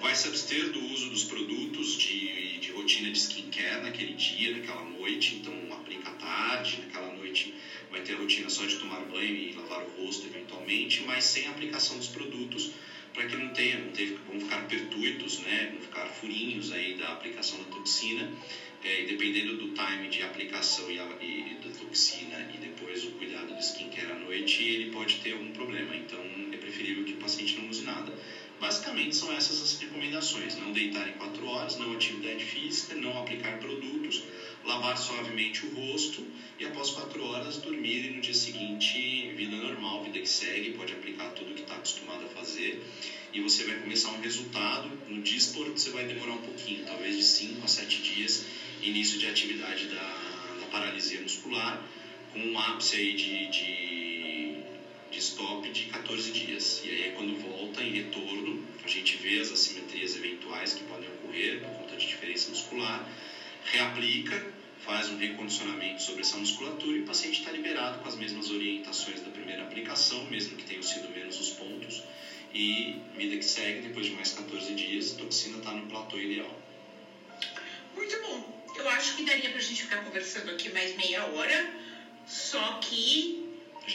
vai 0.00 0.14
se 0.14 0.26
abster 0.26 0.70
do 0.70 0.82
uso 0.92 1.10
dos 1.10 1.22
produtos 1.22 1.96
de, 1.96 2.58
de 2.58 2.70
rotina 2.70 3.10
de 3.10 3.18
skincare 3.18 3.82
naquele 3.82 4.14
dia, 4.14 4.50
naquela 4.50 4.82
noite, 4.82 5.34
então 5.34 5.52
aplica 5.72 6.10
tarde, 6.12 6.78
naquela 6.78 7.12
noite 7.12 7.52
vai 7.90 8.00
ter 8.00 8.14
a 8.14 8.16
rotina 8.16 8.48
só 8.48 8.64
de 8.64 8.76
tomar 8.76 9.00
banho 9.04 9.36
e 9.36 9.52
lavar 9.52 9.82
o 9.82 9.88
rosto 10.02 10.26
eventualmente, 10.26 11.02
mas 11.02 11.24
sem 11.24 11.46
aplicação 11.46 11.96
dos 11.98 12.08
produtos 12.08 12.70
para 13.12 13.26
que 13.26 13.36
não 13.36 13.48
tenha, 13.52 13.76
não 13.76 13.90
teve, 13.90 14.14
vão 14.26 14.38
ficar 14.40 14.66
pertuitos, 14.66 15.38
né, 15.38 15.68
vão 15.72 15.80
ficar 15.80 16.06
furinhos 16.06 16.70
aí 16.72 16.94
da 16.94 17.10
aplicação 17.10 17.58
da 17.58 17.64
toxina, 17.64 18.30
é, 18.82 19.02
e 19.02 19.04
dependendo 19.04 19.56
do 19.56 19.68
time 19.74 20.08
de 20.08 20.22
aplicação 20.22 20.90
e, 20.90 20.98
a, 20.98 21.04
e, 21.20 21.54
da 21.62 21.68
toxina 21.70 22.48
e 22.54 22.56
depois 22.56 23.04
o 23.04 23.10
cuidado 23.10 23.52
do 23.52 23.60
skincare 23.60 24.10
à 24.10 24.14
noite, 24.14 24.62
ele 24.62 24.86
pode 24.86 25.16
ter 25.16 25.32
algum 25.32 25.50
problema. 25.50 25.94
Então 25.94 26.18
é 26.50 26.56
preferível 26.56 27.04
que 27.04 27.12
o 27.12 27.16
paciente 27.16 27.58
não 27.58 27.68
use 27.68 27.82
nada. 27.82 28.10
Basicamente 28.60 29.16
são 29.16 29.32
essas 29.32 29.62
as 29.62 29.78
recomendações: 29.80 30.54
não 30.56 30.70
deitar 30.70 31.08
em 31.08 31.14
4 31.14 31.46
horas, 31.46 31.76
não 31.78 31.94
atividade 31.94 32.44
física, 32.44 32.94
não 32.94 33.18
aplicar 33.18 33.58
produtos, 33.58 34.22
lavar 34.62 34.98
suavemente 34.98 35.64
o 35.64 35.70
rosto 35.70 36.22
e 36.58 36.64
após 36.66 36.90
4 36.90 37.24
horas 37.24 37.56
dormir 37.56 38.04
e 38.04 38.10
no 38.10 38.20
dia 38.20 38.34
seguinte 38.34 39.32
vida 39.34 39.56
normal, 39.56 40.02
vida 40.02 40.20
que 40.20 40.28
segue, 40.28 40.72
pode 40.72 40.92
aplicar 40.92 41.30
tudo 41.30 41.54
que 41.54 41.62
está 41.62 41.74
acostumado 41.74 42.24
a 42.24 42.28
fazer 42.28 42.78
e 43.32 43.40
você 43.40 43.64
vai 43.64 43.76
começar 43.76 44.10
um 44.10 44.20
resultado. 44.20 44.90
No 45.08 45.22
dispor 45.22 45.70
você 45.70 45.88
vai 45.88 46.04
demorar 46.04 46.32
um 46.32 46.42
pouquinho, 46.42 46.84
talvez 46.84 47.16
de 47.16 47.22
5 47.22 47.64
a 47.64 47.68
7 47.68 48.02
dias, 48.02 48.44
início 48.82 49.18
de 49.18 49.26
atividade 49.26 49.86
da, 49.86 50.56
da 50.60 50.66
paralisia 50.70 51.20
muscular, 51.20 51.82
com 52.32 52.40
um 52.40 52.58
ápice 52.58 52.96
aí 52.96 53.14
de, 53.14 53.46
de, 53.46 54.09
de 55.10 55.18
stop 55.18 55.68
de 55.68 55.84
14 55.86 56.30
dias. 56.30 56.82
E 56.84 56.90
aí 56.90 57.12
quando 57.16 57.36
volta 57.40 57.82
em 57.82 57.92
retorno, 57.92 58.62
a 58.84 58.88
gente 58.88 59.16
vê 59.16 59.40
as 59.40 59.50
assimetrias 59.50 60.16
eventuais 60.16 60.74
que 60.74 60.84
podem 60.84 61.08
ocorrer 61.08 61.60
por 61.60 61.70
conta 61.70 61.96
de 61.96 62.06
diferença 62.06 62.48
muscular, 62.48 63.06
reaplica 63.64 64.60
faz 64.80 65.10
um 65.10 65.16
recondicionamento 65.18 66.02
sobre 66.02 66.22
essa 66.22 66.36
musculatura 66.36 66.96
e 66.96 67.00
o 67.00 67.04
paciente 67.04 67.40
está 67.40 67.50
liberado 67.50 67.98
com 67.98 68.08
as 68.08 68.16
mesmas 68.16 68.50
orientações 68.50 69.20
da 69.20 69.30
primeira 69.30 69.62
aplicação, 69.62 70.24
mesmo 70.26 70.56
que 70.56 70.64
tenham 70.64 70.82
sido 70.82 71.08
menos 71.10 71.38
os 71.38 71.50
pontos. 71.50 72.02
E 72.52 72.96
vida 73.16 73.36
que 73.36 73.44
segue, 73.44 73.80
depois 73.86 74.06
de 74.06 74.12
mais 74.12 74.32
14 74.32 74.74
dias, 74.74 75.14
a 75.14 75.18
toxina 75.18 75.58
está 75.58 75.72
no 75.72 75.86
platô 75.86 76.18
ideal. 76.18 76.58
Muito 77.94 78.20
bom. 78.22 78.64
Eu 78.74 78.88
acho 78.88 79.16
que 79.16 79.24
daria 79.24 79.50
para 79.50 79.58
a 79.58 79.62
gente 79.62 79.82
ficar 79.82 79.98
conversando 79.98 80.50
aqui 80.50 80.70
mais 80.70 80.96
meia 80.96 81.24
hora, 81.26 81.74
só 82.26 82.78
que. 82.78 83.39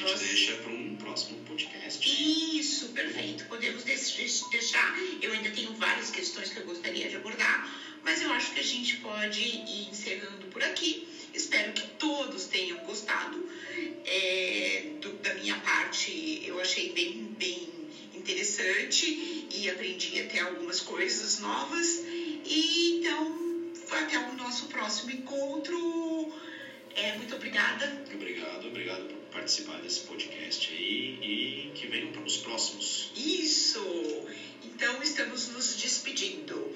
A 0.04 0.08
gente 0.08 0.18
deixa 0.20 0.56
para 0.56 0.72
um 0.72 0.96
próximo 0.96 1.38
podcast. 1.46 2.60
Isso, 2.60 2.90
perfeito. 2.90 3.46
Podemos 3.46 3.84
deixar. 3.84 5.00
Eu 5.22 5.32
ainda 5.32 5.50
tenho 5.52 5.74
várias 5.74 6.12
questões 6.12 6.50
que 6.50 6.58
eu 6.58 6.66
gostaria 6.66 7.08
de 7.08 7.16
abordar 7.16 7.70
mas 8.06 8.22
eu 8.22 8.30
acho 8.30 8.52
que 8.52 8.60
a 8.60 8.64
gente 8.64 8.98
pode 8.98 9.42
ir 9.42 9.90
encerrando 9.90 10.46
por 10.52 10.64
aqui. 10.64 11.08
Espero 11.34 11.74
que 11.74 11.82
todos 11.98 12.46
tenham 12.46 12.78
gostado. 12.86 13.44
É, 14.06 14.84
do, 15.02 15.10
da 15.14 15.34
minha 15.34 15.56
parte, 15.58 16.40
eu 16.44 16.60
achei 16.60 16.92
bem, 16.92 17.36
bem 17.36 17.68
interessante 18.14 19.48
e 19.52 19.68
aprendi 19.68 20.20
até 20.20 20.40
algumas 20.40 20.80
coisas 20.80 21.40
novas. 21.40 22.04
E 22.46 23.00
então, 23.00 23.74
até 23.90 24.20
o 24.20 24.34
nosso 24.36 24.68
próximo 24.68 25.10
encontro. 25.10 26.32
É, 26.94 27.14
muito 27.18 27.34
obrigada. 27.34 28.04
Obrigado, 28.14 28.68
obrigado 28.68 29.04
por 29.08 29.25
participar 29.36 29.78
desse 29.82 30.00
podcast 30.00 30.72
aí 30.72 31.18
e, 31.22 31.72
que 31.76 31.86
venham 31.86 32.10
para 32.10 32.24
os 32.24 32.38
próximos. 32.38 33.12
Isso! 33.14 33.84
Então 34.64 35.04
estamos 35.04 35.50
nos 35.50 35.76
despedindo. 35.76 36.74